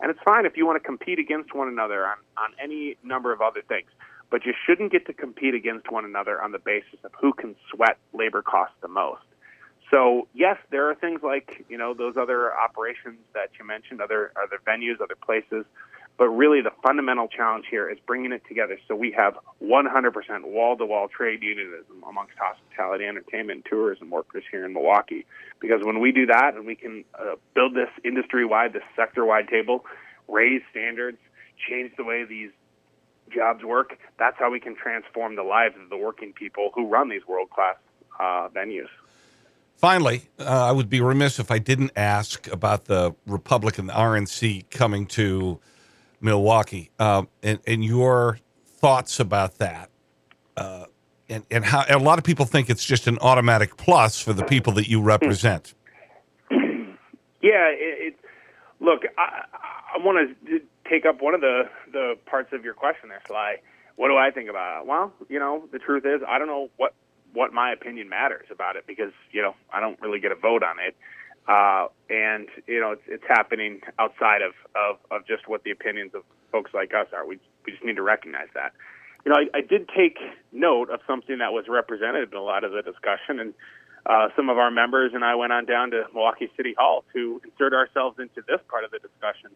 And 0.00 0.10
it's 0.10 0.20
fine 0.24 0.46
if 0.46 0.56
you 0.56 0.66
want 0.66 0.82
to 0.82 0.86
compete 0.86 1.18
against 1.18 1.54
one 1.54 1.68
another 1.68 2.06
on 2.06 2.16
on 2.36 2.50
any 2.62 2.96
number 3.02 3.32
of 3.32 3.40
other 3.40 3.62
things, 3.62 3.90
but 4.30 4.46
you 4.46 4.54
shouldn't 4.66 4.92
get 4.92 5.06
to 5.06 5.12
compete 5.12 5.54
against 5.54 5.90
one 5.90 6.04
another 6.04 6.42
on 6.42 6.52
the 6.52 6.58
basis 6.58 6.98
of 7.04 7.12
who 7.20 7.32
can 7.32 7.54
sweat 7.70 7.98
labor 8.12 8.42
costs 8.42 8.74
the 8.80 8.88
most. 8.88 9.22
So 9.90 10.28
yes, 10.34 10.56
there 10.70 10.88
are 10.88 10.94
things 10.94 11.20
like 11.22 11.64
you 11.68 11.76
know 11.76 11.94
those 11.94 12.16
other 12.16 12.54
operations 12.56 13.18
that 13.34 13.50
you 13.58 13.66
mentioned, 13.66 14.00
other 14.00 14.32
other 14.42 14.60
venues, 14.66 15.00
other 15.00 15.16
places 15.16 15.64
but 16.20 16.28
really, 16.28 16.60
the 16.60 16.72
fundamental 16.86 17.28
challenge 17.28 17.64
here 17.70 17.88
is 17.88 17.96
bringing 18.06 18.30
it 18.30 18.42
together 18.46 18.78
so 18.86 18.94
we 18.94 19.10
have 19.12 19.38
100% 19.62 20.44
wall 20.44 20.76
to 20.76 20.84
wall 20.84 21.08
trade 21.08 21.42
unionism 21.42 22.04
amongst 22.06 22.34
hospitality, 22.38 23.06
entertainment, 23.06 23.64
tourism 23.64 24.10
workers 24.10 24.44
here 24.50 24.66
in 24.66 24.74
Milwaukee. 24.74 25.24
Because 25.60 25.80
when 25.82 25.98
we 25.98 26.12
do 26.12 26.26
that 26.26 26.56
and 26.56 26.66
we 26.66 26.74
can 26.74 27.06
uh, 27.18 27.36
build 27.54 27.74
this 27.74 27.88
industry 28.04 28.44
wide, 28.44 28.74
this 28.74 28.82
sector 28.94 29.24
wide 29.24 29.48
table, 29.48 29.86
raise 30.28 30.60
standards, 30.70 31.16
change 31.66 31.92
the 31.96 32.04
way 32.04 32.24
these 32.24 32.50
jobs 33.34 33.64
work, 33.64 33.98
that's 34.18 34.36
how 34.38 34.50
we 34.50 34.60
can 34.60 34.76
transform 34.76 35.36
the 35.36 35.42
lives 35.42 35.76
of 35.82 35.88
the 35.88 35.96
working 35.96 36.34
people 36.34 36.70
who 36.74 36.86
run 36.86 37.08
these 37.08 37.26
world 37.26 37.48
class 37.48 37.76
uh, 38.20 38.46
venues. 38.54 38.88
Finally, 39.78 40.24
uh, 40.38 40.66
I 40.68 40.72
would 40.72 40.90
be 40.90 41.00
remiss 41.00 41.38
if 41.38 41.50
I 41.50 41.58
didn't 41.58 41.92
ask 41.96 42.46
about 42.52 42.84
the 42.84 43.14
Republican 43.26 43.88
RNC 43.88 44.68
coming 44.68 45.06
to 45.06 45.58
Milwaukee, 46.20 46.90
um, 46.98 47.28
and, 47.42 47.60
and 47.66 47.84
your 47.84 48.38
thoughts 48.66 49.20
about 49.20 49.58
that. 49.58 49.90
Uh, 50.56 50.84
and, 51.28 51.44
and 51.50 51.64
how 51.64 51.82
and 51.82 52.00
a 52.00 52.04
lot 52.04 52.18
of 52.18 52.24
people 52.24 52.44
think 52.44 52.68
it's 52.68 52.84
just 52.84 53.06
an 53.06 53.18
automatic 53.20 53.76
plus 53.76 54.20
for 54.20 54.32
the 54.32 54.44
people 54.44 54.72
that 54.74 54.88
you 54.88 55.00
represent. 55.00 55.74
Yeah, 57.42 57.70
it, 57.70 58.12
it 58.12 58.14
look, 58.80 59.02
I, 59.16 59.44
I 59.94 60.04
want 60.04 60.36
to 60.46 60.60
take 60.88 61.06
up 61.06 61.22
one 61.22 61.34
of 61.34 61.40
the 61.40 61.62
the 61.92 62.14
parts 62.26 62.52
of 62.52 62.64
your 62.64 62.74
question 62.74 63.08
there, 63.08 63.22
Sly. 63.26 63.56
What 63.96 64.08
do 64.08 64.16
I 64.16 64.30
think 64.30 64.50
about 64.50 64.82
it? 64.82 64.86
Well, 64.86 65.12
you 65.28 65.38
know, 65.38 65.64
the 65.72 65.78
truth 65.78 66.04
is, 66.04 66.20
I 66.26 66.38
don't 66.38 66.48
know 66.48 66.68
what 66.76 66.94
what 67.32 67.52
my 67.52 67.72
opinion 67.72 68.08
matters 68.08 68.46
about 68.50 68.76
it 68.76 68.86
because 68.86 69.12
you 69.30 69.40
know 69.40 69.54
I 69.72 69.80
don't 69.80 70.00
really 70.00 70.20
get 70.20 70.32
a 70.32 70.36
vote 70.36 70.62
on 70.62 70.78
it. 70.80 70.96
Uh, 71.48 71.86
and 72.08 72.48
you 72.66 72.80
know 72.80 72.92
it's, 72.92 73.02
it's 73.06 73.24
happening 73.26 73.80
outside 73.98 74.42
of, 74.42 74.52
of, 74.74 74.98
of 75.10 75.26
just 75.26 75.48
what 75.48 75.64
the 75.64 75.70
opinions 75.70 76.12
of 76.14 76.22
folks 76.52 76.72
like 76.74 76.92
us 76.94 77.06
are. 77.12 77.26
We 77.26 77.38
we 77.64 77.72
just 77.72 77.84
need 77.84 77.96
to 77.96 78.02
recognize 78.02 78.48
that. 78.54 78.72
You 79.24 79.32
know, 79.32 79.38
I, 79.38 79.58
I 79.58 79.60
did 79.60 79.88
take 79.88 80.18
note 80.52 80.90
of 80.90 81.00
something 81.06 81.38
that 81.38 81.52
was 81.52 81.66
represented 81.68 82.32
in 82.32 82.38
a 82.38 82.42
lot 82.42 82.64
of 82.64 82.72
the 82.72 82.82
discussion, 82.82 83.38
and 83.40 83.54
uh, 84.06 84.28
some 84.34 84.48
of 84.48 84.58
our 84.58 84.70
members 84.70 85.12
and 85.14 85.24
I 85.24 85.34
went 85.34 85.52
on 85.52 85.66
down 85.66 85.90
to 85.90 86.04
Milwaukee 86.14 86.50
City 86.56 86.74
Hall 86.78 87.04
to 87.12 87.40
insert 87.44 87.74
ourselves 87.74 88.18
into 88.18 88.42
this 88.46 88.60
part 88.68 88.84
of 88.84 88.90
the 88.90 88.98
discussion. 88.98 89.50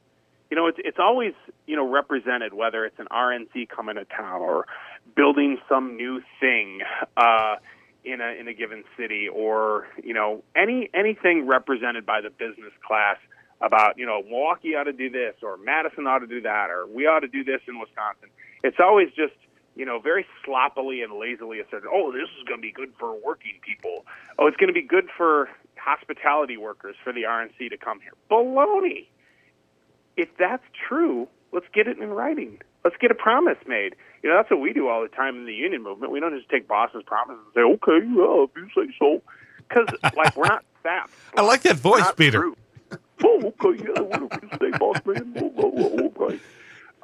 You 0.51 0.57
know, 0.57 0.66
it's 0.66 0.79
it's 0.85 0.99
always 0.99 1.33
you 1.66 1.77
know 1.77 1.88
represented 1.88 2.53
whether 2.53 2.85
it's 2.85 2.99
an 2.99 3.09
RNC 3.11 3.68
coming 3.68 3.97
to 3.97 4.05
town 4.05 4.42
or 4.42 4.66
building 5.16 5.59
some 5.68 5.97
new 5.97 6.23
thing. 6.40 6.81
Uh, 7.16 7.57
in 8.05 8.21
a 8.21 8.38
in 8.38 8.49
a 8.49 8.55
given 8.55 8.85
city 8.97 9.29
or 9.29 9.87
you 10.03 10.14
know 10.14 10.43
any 10.55 10.90
anything 10.95 11.47
represented 11.47 12.05
by 12.05 12.21
the 12.21 12.31
business 12.31 12.73
class 12.87 13.17
about 13.61 13.99
you 13.99 14.07
know 14.07 14.23
Milwaukee 14.23 14.75
ought 14.75 14.85
to 14.85 14.93
do 14.93 15.11
this 15.11 15.35
or 15.43 15.57
Madison 15.57 16.07
ought 16.07 16.19
to 16.19 16.27
do 16.27 16.40
that 16.43 16.71
or 16.71 16.87
we 16.87 17.07
ought 17.07 17.21
to 17.21 17.29
do 17.29 17.45
this 17.45 17.61
in 17.67 17.79
Wisconsin. 17.79 18.29
It's 18.62 18.79
always 18.79 19.09
just 19.09 19.35
you 19.75 19.85
know 19.85 19.99
very 19.99 20.27
sloppily 20.45 21.03
and 21.03 21.14
lazily 21.14 21.61
asserted. 21.61 21.88
Oh, 21.93 22.12
this 22.12 22.29
is 22.38 22.45
going 22.47 22.59
to 22.59 22.62
be 22.62 22.73
good 22.73 22.93
for 22.99 23.14
working 23.25 23.55
people. 23.62 24.05
Oh, 24.38 24.47
it's 24.47 24.57
going 24.57 24.69
to 24.69 24.75
be 24.75 24.87
good 24.87 25.09
for 25.17 25.49
hospitality 25.77 26.57
workers 26.57 26.97
for 27.03 27.12
the 27.12 27.23
RNC 27.23 27.71
to 27.71 27.77
come 27.77 28.01
here. 28.01 28.12
Baloney. 28.31 29.07
If 30.17 30.29
that's 30.38 30.62
true, 30.88 31.27
let's 31.53 31.67
get 31.75 31.88
it 31.88 31.99
in 31.99 32.11
writing. 32.11 32.61
Let's 32.85 32.97
get 32.99 33.11
a 33.11 33.14
promise 33.14 33.57
made. 33.66 33.97
You 34.23 34.31
know, 34.31 34.37
that's 34.37 34.51
what 34.51 34.61
we 34.61 34.73
do 34.73 34.88
all 34.88 35.03
the 35.03 35.09
time 35.09 35.37
in 35.37 35.47
the 35.47 35.55
union 35.55 35.83
movement. 35.83 36.12
We 36.12 36.20
don't 36.20 36.37
just 36.37 36.51
take 36.51 36.68
bosses' 36.68 37.03
promises 37.07 37.42
and 37.47 37.55
say, 37.55 37.61
"Okay, 37.61 38.07
yeah, 38.07 38.44
if 38.44 38.51
you 38.57 38.68
say 38.75 38.94
so," 38.99 39.23
because 39.68 39.88
like 40.14 40.37
we're 40.37 40.47
not 40.47 40.64
fat. 40.83 41.09
I 41.37 41.42
like 41.42 41.62
that 41.62 41.77
voice, 41.77 42.11
Peter. 42.12 42.53
oh, 43.25 43.53
okay, 43.62 43.83
yeah, 43.85 44.01
whatever 44.03 44.40
you 44.42 44.49
say, 44.61 44.79
boss 44.79 44.97
man. 45.07 45.35
Oh, 45.40 45.53
oh, 45.59 45.73
oh, 45.77 46.25
okay. 46.27 46.40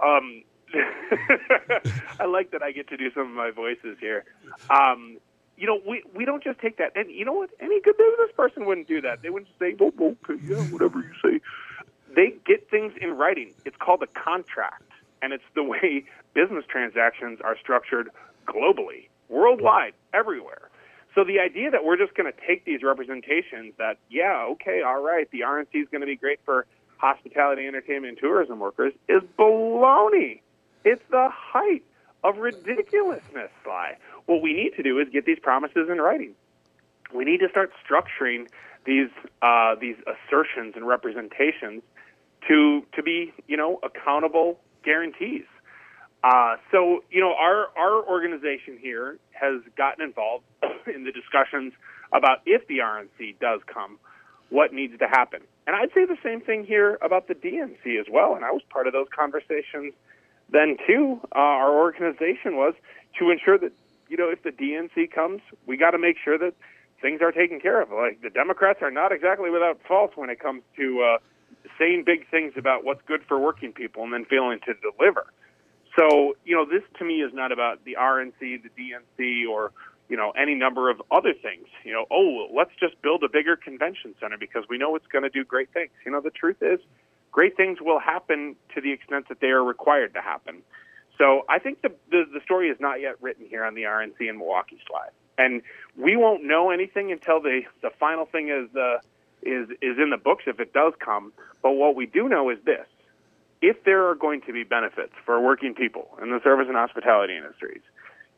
Um, 0.02 0.42
I 2.20 2.24
like 2.26 2.50
that 2.52 2.62
I 2.62 2.72
get 2.72 2.88
to 2.88 2.96
do 2.96 3.10
some 3.12 3.22
of 3.28 3.34
my 3.34 3.50
voices 3.50 3.96
here. 4.00 4.24
Um, 4.68 5.18
you 5.56 5.66
know, 5.66 5.80
we 5.86 6.02
we 6.14 6.24
don't 6.24 6.42
just 6.42 6.58
take 6.58 6.78
that. 6.78 6.92
And 6.96 7.10
you 7.10 7.24
know 7.24 7.32
what? 7.32 7.50
Any 7.60 7.80
good 7.80 7.96
business 7.96 8.30
person 8.36 8.66
wouldn't 8.66 8.88
do 8.88 9.00
that. 9.02 9.22
They 9.22 9.30
wouldn't 9.30 9.50
say, 9.58 9.76
"Oh, 9.80 9.92
okay, 10.00 10.42
yeah, 10.46 10.56
whatever 10.64 11.00
you 11.00 11.12
say." 11.22 11.40
They 12.14 12.34
get 12.44 12.68
things 12.70 12.92
in 13.00 13.16
writing. 13.16 13.52
It's 13.64 13.76
called 13.76 14.02
a 14.02 14.06
contract, 14.08 14.90
and 15.22 15.33
it's 15.33 15.44
the 15.54 15.62
way 15.62 16.04
business 16.35 16.64
transactions 16.68 17.40
are 17.42 17.56
structured 17.61 18.11
globally, 18.46 19.09
worldwide, 19.28 19.92
everywhere. 20.12 20.70
So 21.14 21.24
the 21.24 21.40
idea 21.40 21.70
that 21.70 21.85
we're 21.85 21.96
just 21.96 22.14
going 22.14 22.33
to 22.33 22.38
take 22.46 22.64
these 22.64 22.83
representations 22.83 23.74
that, 23.78 23.98
yeah, 24.09 24.46
okay, 24.52 24.83
all 24.83 25.02
right, 25.02 25.28
the 25.33 25.40
RNC 25.40 25.74
is 25.74 25.88
going 25.90 26.02
to 26.02 26.06
be 26.06 26.16
great 26.16 26.38
for 26.44 26.66
hospitality, 26.98 27.66
entertainment, 27.66 28.11
and 28.11 28.18
tourism 28.18 28.61
workers 28.61 28.92
is 29.09 29.22
baloney. 29.38 30.40
It's 30.85 31.02
the 31.11 31.28
height 31.30 31.83
of 32.22 32.38
ridiculousness, 32.38 33.50
Sly. 33.64 33.96
What 34.26 34.42
we 34.42 34.52
need 34.52 34.74
to 34.76 34.83
do 34.83 34.98
is 35.00 35.09
get 35.12 35.24
these 35.24 35.38
promises 35.40 35.88
in 35.90 35.98
writing. 35.98 36.35
We 37.12 37.24
need 37.24 37.40
to 37.40 37.48
start 37.48 37.72
structuring 37.85 38.48
these 38.85 39.11
uh, 39.42 39.74
these 39.80 39.96
assertions 40.06 40.74
and 40.76 40.87
representations 40.87 41.83
to 42.48 42.87
to 42.94 43.02
be, 43.02 43.33
you 43.48 43.56
know, 43.56 43.80
accountable 43.83 44.61
guarantees. 44.82 45.44
Uh, 46.22 46.56
so, 46.70 47.02
you 47.10 47.20
know, 47.20 47.32
our, 47.32 47.68
our 47.76 48.06
organization 48.06 48.78
here 48.78 49.18
has 49.32 49.62
gotten 49.76 50.04
involved 50.04 50.44
in 50.94 51.04
the 51.04 51.12
discussions 51.12 51.72
about 52.12 52.38
if 52.44 52.66
the 52.66 52.78
RNC 52.78 53.38
does 53.40 53.60
come, 53.66 53.98
what 54.50 54.72
needs 54.72 54.98
to 54.98 55.06
happen. 55.06 55.40
And 55.66 55.76
I'd 55.76 55.92
say 55.94 56.04
the 56.04 56.18
same 56.22 56.40
thing 56.40 56.64
here 56.64 56.98
about 57.00 57.28
the 57.28 57.34
DNC 57.34 58.00
as 58.00 58.06
well. 58.10 58.34
And 58.34 58.44
I 58.44 58.50
was 58.50 58.62
part 58.68 58.86
of 58.86 58.92
those 58.92 59.06
conversations 59.14 59.94
then, 60.50 60.76
too. 60.86 61.20
Uh, 61.34 61.38
our 61.38 61.72
organization 61.72 62.56
was 62.56 62.74
to 63.18 63.30
ensure 63.30 63.56
that, 63.58 63.72
you 64.08 64.16
know, 64.16 64.28
if 64.28 64.42
the 64.42 64.50
DNC 64.50 65.12
comes, 65.12 65.40
we 65.66 65.76
got 65.76 65.92
to 65.92 65.98
make 65.98 66.16
sure 66.22 66.36
that 66.36 66.54
things 67.00 67.22
are 67.22 67.30
taken 67.32 67.60
care 67.60 67.80
of. 67.80 67.90
Like, 67.90 68.20
the 68.20 68.30
Democrats 68.30 68.80
are 68.82 68.90
not 68.90 69.12
exactly 69.12 69.48
without 69.48 69.80
fault 69.86 70.16
when 70.16 70.28
it 70.28 70.40
comes 70.40 70.62
to 70.76 71.02
uh, 71.02 71.18
saying 71.78 72.04
big 72.04 72.28
things 72.30 72.54
about 72.56 72.84
what's 72.84 73.02
good 73.06 73.22
for 73.26 73.38
working 73.38 73.72
people 73.72 74.02
and 74.04 74.12
then 74.12 74.24
failing 74.24 74.60
to 74.66 74.74
deliver. 74.74 75.26
So, 75.98 76.36
you 76.44 76.54
know, 76.54 76.64
this 76.64 76.82
to 76.98 77.04
me 77.04 77.22
is 77.22 77.32
not 77.34 77.52
about 77.52 77.84
the 77.84 77.96
RNC, 78.00 78.62
the 78.62 78.70
DNC, 78.78 79.48
or, 79.48 79.72
you 80.08 80.16
know, 80.16 80.30
any 80.30 80.54
number 80.54 80.88
of 80.90 81.02
other 81.10 81.34
things. 81.34 81.66
You 81.84 81.92
know, 81.92 82.06
oh, 82.10 82.48
let's 82.54 82.70
just 82.78 83.00
build 83.02 83.24
a 83.24 83.28
bigger 83.28 83.56
convention 83.56 84.14
center 84.20 84.38
because 84.38 84.64
we 84.68 84.78
know 84.78 84.94
it's 84.96 85.06
going 85.06 85.24
to 85.24 85.30
do 85.30 85.44
great 85.44 85.72
things. 85.72 85.90
You 86.06 86.12
know, 86.12 86.20
the 86.20 86.30
truth 86.30 86.58
is, 86.60 86.78
great 87.32 87.56
things 87.56 87.78
will 87.80 87.98
happen 87.98 88.56
to 88.74 88.80
the 88.80 88.92
extent 88.92 89.28
that 89.28 89.40
they 89.40 89.48
are 89.48 89.64
required 89.64 90.14
to 90.14 90.20
happen. 90.20 90.62
So 91.18 91.42
I 91.48 91.58
think 91.58 91.82
the, 91.82 91.92
the, 92.10 92.24
the 92.32 92.40
story 92.44 92.68
is 92.68 92.78
not 92.80 93.00
yet 93.00 93.16
written 93.20 93.46
here 93.46 93.64
on 93.64 93.74
the 93.74 93.82
RNC 93.82 94.28
and 94.28 94.38
Milwaukee 94.38 94.78
Sly. 94.86 95.08
And 95.36 95.62
we 95.96 96.16
won't 96.16 96.44
know 96.44 96.70
anything 96.70 97.12
until 97.12 97.40
the, 97.40 97.62
the 97.82 97.90
final 97.98 98.26
thing 98.26 98.48
is, 98.48 98.74
uh, 98.76 98.98
is, 99.42 99.68
is 99.83 99.98
in 99.98 100.11
the 100.11 100.16
books 100.16 100.44
if 100.46 100.61
it 100.61 100.72
does 100.72 100.92
come. 100.98 101.33
But 101.62 101.72
what 101.72 101.94
we 101.94 102.07
do 102.07 102.29
know 102.29 102.50
is 102.50 102.59
this 102.64 102.87
if 103.62 103.85
there 103.85 104.09
are 104.09 104.14
going 104.14 104.40
to 104.42 104.53
be 104.53 104.64
benefits 104.64 105.12
for 105.24 105.41
working 105.41 105.74
people 105.74 106.09
in 106.22 106.30
the 106.30 106.41
service 106.43 106.66
and 106.68 106.76
hospitality 106.76 107.36
industries, 107.36 107.82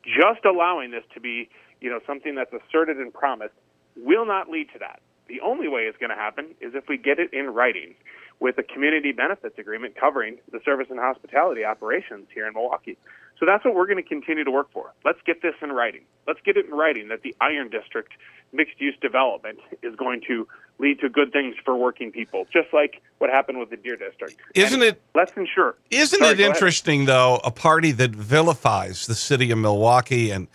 just 0.04 0.44
allowing 0.44 0.90
this 0.90 1.04
to 1.14 1.20
be, 1.20 1.48
you 1.80 1.90
know, 1.90 2.00
something 2.06 2.34
that's 2.34 2.52
asserted 2.52 2.96
and 2.96 3.12
promised 3.14 3.54
will 3.96 4.26
not 4.26 4.48
lead 4.48 4.68
to 4.72 4.78
that. 4.80 5.00
The 5.28 5.40
only 5.40 5.68
way 5.68 5.82
it's 5.82 5.98
going 5.98 6.10
to 6.10 6.16
happen 6.16 6.46
is 6.60 6.74
if 6.74 6.88
we 6.88 6.98
get 6.98 7.18
it 7.18 7.32
in 7.32 7.50
writing 7.50 7.94
with 8.40 8.58
a 8.58 8.62
community 8.62 9.12
benefits 9.12 9.56
agreement 9.58 9.94
covering 9.94 10.38
the 10.50 10.58
service 10.64 10.88
and 10.90 10.98
hospitality 10.98 11.64
operations 11.64 12.26
here 12.34 12.46
in 12.46 12.54
Milwaukee. 12.54 12.98
So 13.38 13.46
that's 13.46 13.64
what 13.64 13.74
we're 13.74 13.86
going 13.86 14.02
to 14.02 14.08
continue 14.08 14.44
to 14.44 14.50
work 14.50 14.72
for. 14.72 14.92
Let's 15.04 15.20
get 15.24 15.42
this 15.42 15.54
in 15.62 15.70
writing. 15.70 16.02
Let's 16.26 16.40
get 16.44 16.56
it 16.56 16.66
in 16.66 16.72
writing 16.72 17.08
that 17.08 17.22
the 17.22 17.34
Iron 17.40 17.70
District 17.70 18.12
mixed 18.52 18.80
use 18.80 18.94
development 19.00 19.58
is 19.82 19.94
going 19.94 20.22
to 20.26 20.48
lead 20.78 21.00
to 21.00 21.08
good 21.08 21.32
things 21.32 21.54
for 21.64 21.76
working 21.76 22.10
people, 22.10 22.46
just 22.52 22.68
like 22.72 23.00
what 23.18 23.30
happened 23.30 23.58
with 23.58 23.70
the 23.70 23.76
Deer 23.76 23.96
District. 23.96 24.36
Isn't 24.54 24.82
and 24.82 24.90
it? 24.90 25.02
Let's 25.14 25.32
ensure. 25.36 25.76
Isn't 25.90 26.18
Sorry, 26.18 26.32
it 26.32 26.40
interesting, 26.40 27.02
ahead. 27.02 27.08
though, 27.08 27.40
a 27.44 27.50
party 27.50 27.92
that 27.92 28.10
vilifies 28.10 29.06
the 29.06 29.14
city 29.14 29.50
of 29.50 29.58
Milwaukee 29.58 30.30
and 30.30 30.48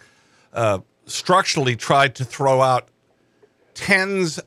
uh, 0.54 0.80
structurally 1.06 1.76
tried 1.76 2.16
to 2.16 2.26
throw 2.26 2.62
out 2.62 2.90
tens, 3.74 4.40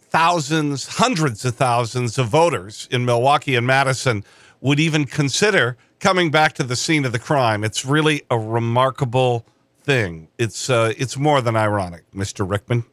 thousands, 0.00 0.98
hundreds 0.98 1.44
of 1.44 1.54
thousands 1.54 2.18
of 2.18 2.28
voters 2.28 2.88
in 2.90 3.04
Milwaukee 3.04 3.54
and 3.56 3.66
Madison 3.66 4.24
would 4.60 4.80
even 4.80 5.04
consider 5.04 5.76
coming 6.00 6.30
back 6.30 6.52
to 6.54 6.62
the 6.62 6.76
scene 6.76 7.04
of 7.04 7.12
the 7.12 7.18
crime. 7.18 7.64
It's 7.64 7.84
really 7.84 8.22
a 8.30 8.38
remarkable 8.38 9.46
thing. 9.82 10.28
It's 10.38 10.68
uh, 10.68 10.92
it's 10.96 11.16
more 11.16 11.40
than 11.40 11.56
ironic, 11.56 12.02
Mr. 12.12 12.48
Rickman. 12.48 12.84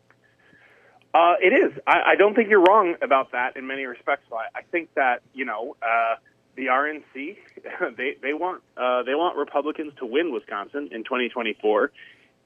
Uh, 1.13 1.33
it 1.41 1.53
is. 1.53 1.77
I, 1.85 2.13
I 2.13 2.15
don't 2.15 2.35
think 2.35 2.49
you're 2.49 2.63
wrong 2.63 2.95
about 3.01 3.33
that 3.33 3.57
in 3.57 3.67
many 3.67 3.85
respects. 3.85 4.23
I, 4.31 4.59
I 4.59 4.61
think 4.63 4.93
that 4.95 5.21
you 5.33 5.45
know 5.45 5.75
uh, 5.81 6.15
the 6.55 6.67
RNC 6.67 7.05
they 7.97 8.15
they 8.21 8.33
want 8.33 8.61
uh, 8.77 9.03
they 9.03 9.15
want 9.15 9.37
Republicans 9.37 9.93
to 9.99 10.05
win 10.05 10.31
Wisconsin 10.31 10.89
in 10.91 11.03
2024, 11.03 11.91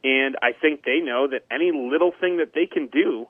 and 0.03 0.35
I 0.41 0.51
think 0.53 0.83
they 0.83 0.99
know 0.99 1.27
that 1.27 1.45
any 1.51 1.71
little 1.71 2.11
thing 2.19 2.37
that 2.37 2.53
they 2.53 2.65
can 2.65 2.87
do 2.87 3.27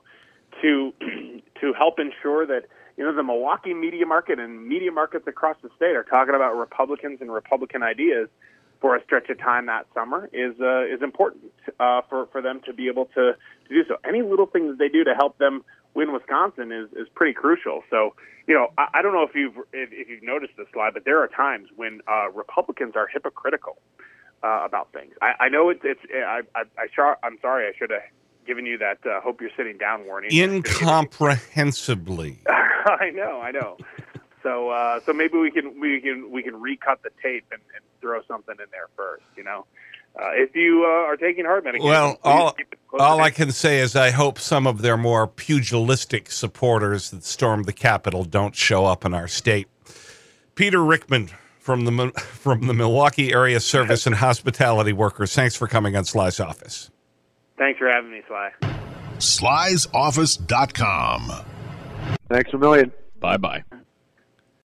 to 0.62 0.92
to 1.60 1.72
help 1.74 1.98
ensure 1.98 2.46
that 2.46 2.64
you 2.96 3.04
know 3.04 3.14
the 3.14 3.22
Milwaukee 3.22 3.74
media 3.74 4.06
market 4.06 4.38
and 4.38 4.66
media 4.66 4.90
markets 4.90 5.26
across 5.26 5.56
the 5.62 5.68
state 5.76 5.96
are 5.96 6.04
talking 6.04 6.34
about 6.34 6.56
Republicans 6.56 7.20
and 7.20 7.30
Republican 7.30 7.82
ideas 7.82 8.28
for 8.80 8.96
a 8.96 9.02
stretch 9.04 9.28
of 9.30 9.38
time 9.38 9.66
that 9.66 9.86
summer 9.94 10.28
is 10.32 10.54
uh, 10.60 10.84
is 10.84 11.02
important 11.02 11.44
uh, 11.80 12.02
for 12.08 12.26
for 12.32 12.42
them 12.42 12.60
to 12.66 12.72
be 12.72 12.88
able 12.88 13.06
to, 13.06 13.32
to 13.32 13.68
do 13.68 13.84
so. 13.88 13.96
Any 14.06 14.22
little 14.22 14.46
thing 14.46 14.68
that 14.68 14.78
they 14.78 14.88
do 14.88 15.04
to 15.04 15.14
help 15.14 15.38
them 15.38 15.64
win 15.94 16.12
Wisconsin 16.12 16.72
is 16.72 16.90
is 16.92 17.08
pretty 17.14 17.32
crucial. 17.32 17.82
So 17.90 18.14
you 18.46 18.54
know 18.54 18.68
I, 18.78 18.88
I 18.94 19.02
don't 19.02 19.12
know 19.12 19.24
if 19.24 19.34
you've 19.34 19.56
if, 19.72 19.90
if 19.92 20.08
you've 20.08 20.22
noticed 20.22 20.54
this 20.56 20.66
Sly, 20.72 20.90
but 20.92 21.04
there 21.04 21.22
are 21.22 21.28
times 21.28 21.68
when 21.76 22.00
uh, 22.06 22.30
Republicans 22.32 22.94
are 22.96 23.06
hypocritical 23.06 23.78
uh, 24.42 24.62
about 24.64 24.92
things. 24.92 25.14
I, 25.22 25.44
I 25.44 25.48
know 25.48 25.70
it's 25.70 25.80
it's 25.84 26.00
I 26.14 26.42
I, 26.54 26.62
I 26.78 27.14
I'm 27.22 27.38
sorry 27.40 27.66
I 27.66 27.72
should 27.78 27.90
have 27.90 28.02
given 28.46 28.64
you 28.64 28.78
that 28.78 28.98
uh, 29.04 29.20
hope 29.20 29.40
you're 29.40 29.50
sitting 29.56 29.76
down 29.76 30.06
warning. 30.06 30.30
Incomprehensibly. 30.32 32.38
I 32.48 33.10
know, 33.10 33.40
I 33.40 33.50
know. 33.50 33.76
So 34.46 34.70
uh, 34.70 35.00
so 35.04 35.12
maybe 35.12 35.36
we 35.38 35.50
can 35.50 35.80
we 35.80 36.00
can 36.00 36.30
we 36.30 36.40
can 36.40 36.60
recut 36.60 37.02
the 37.02 37.10
tape 37.20 37.46
and, 37.50 37.60
and 37.74 37.82
throw 38.00 38.20
something 38.28 38.54
in 38.60 38.66
there 38.70 38.86
first. 38.96 39.24
You 39.36 39.42
know, 39.42 39.66
uh, 40.14 40.28
if 40.34 40.54
you 40.54 40.84
uh, 40.84 41.10
are 41.10 41.16
taking 41.16 41.44
heart 41.44 41.64
medication, 41.64 41.90
well, 41.90 42.16
all 42.22 42.54
all 43.00 43.20
I 43.20 43.30
can 43.30 43.50
say 43.50 43.80
is 43.80 43.96
I 43.96 44.10
hope 44.10 44.38
some 44.38 44.68
of 44.68 44.82
their 44.82 44.96
more 44.96 45.26
pugilistic 45.26 46.30
supporters 46.30 47.10
that 47.10 47.24
stormed 47.24 47.64
the 47.64 47.72
Capitol 47.72 48.22
don't 48.22 48.54
show 48.54 48.86
up 48.86 49.04
in 49.04 49.14
our 49.14 49.26
state. 49.26 49.66
Peter 50.54 50.84
Rickman 50.84 51.30
from 51.58 51.84
the 51.84 52.12
from 52.16 52.68
the 52.68 52.74
Milwaukee 52.74 53.32
Area 53.32 53.58
Service 53.58 54.06
and 54.06 54.14
Hospitality 54.14 54.92
Workers. 54.92 55.34
Thanks 55.34 55.56
for 55.56 55.66
coming 55.66 55.96
on 55.96 56.04
Sly's 56.04 56.38
office. 56.38 56.92
Thanks 57.58 57.80
for 57.80 57.88
having 57.88 58.12
me, 58.12 58.22
Sly. 58.28 58.52
Sly'sOffice.com. 59.18 61.32
Thanks 62.28 62.52
a 62.52 62.58
million. 62.58 62.92
Bye 63.18 63.38
bye. 63.38 63.64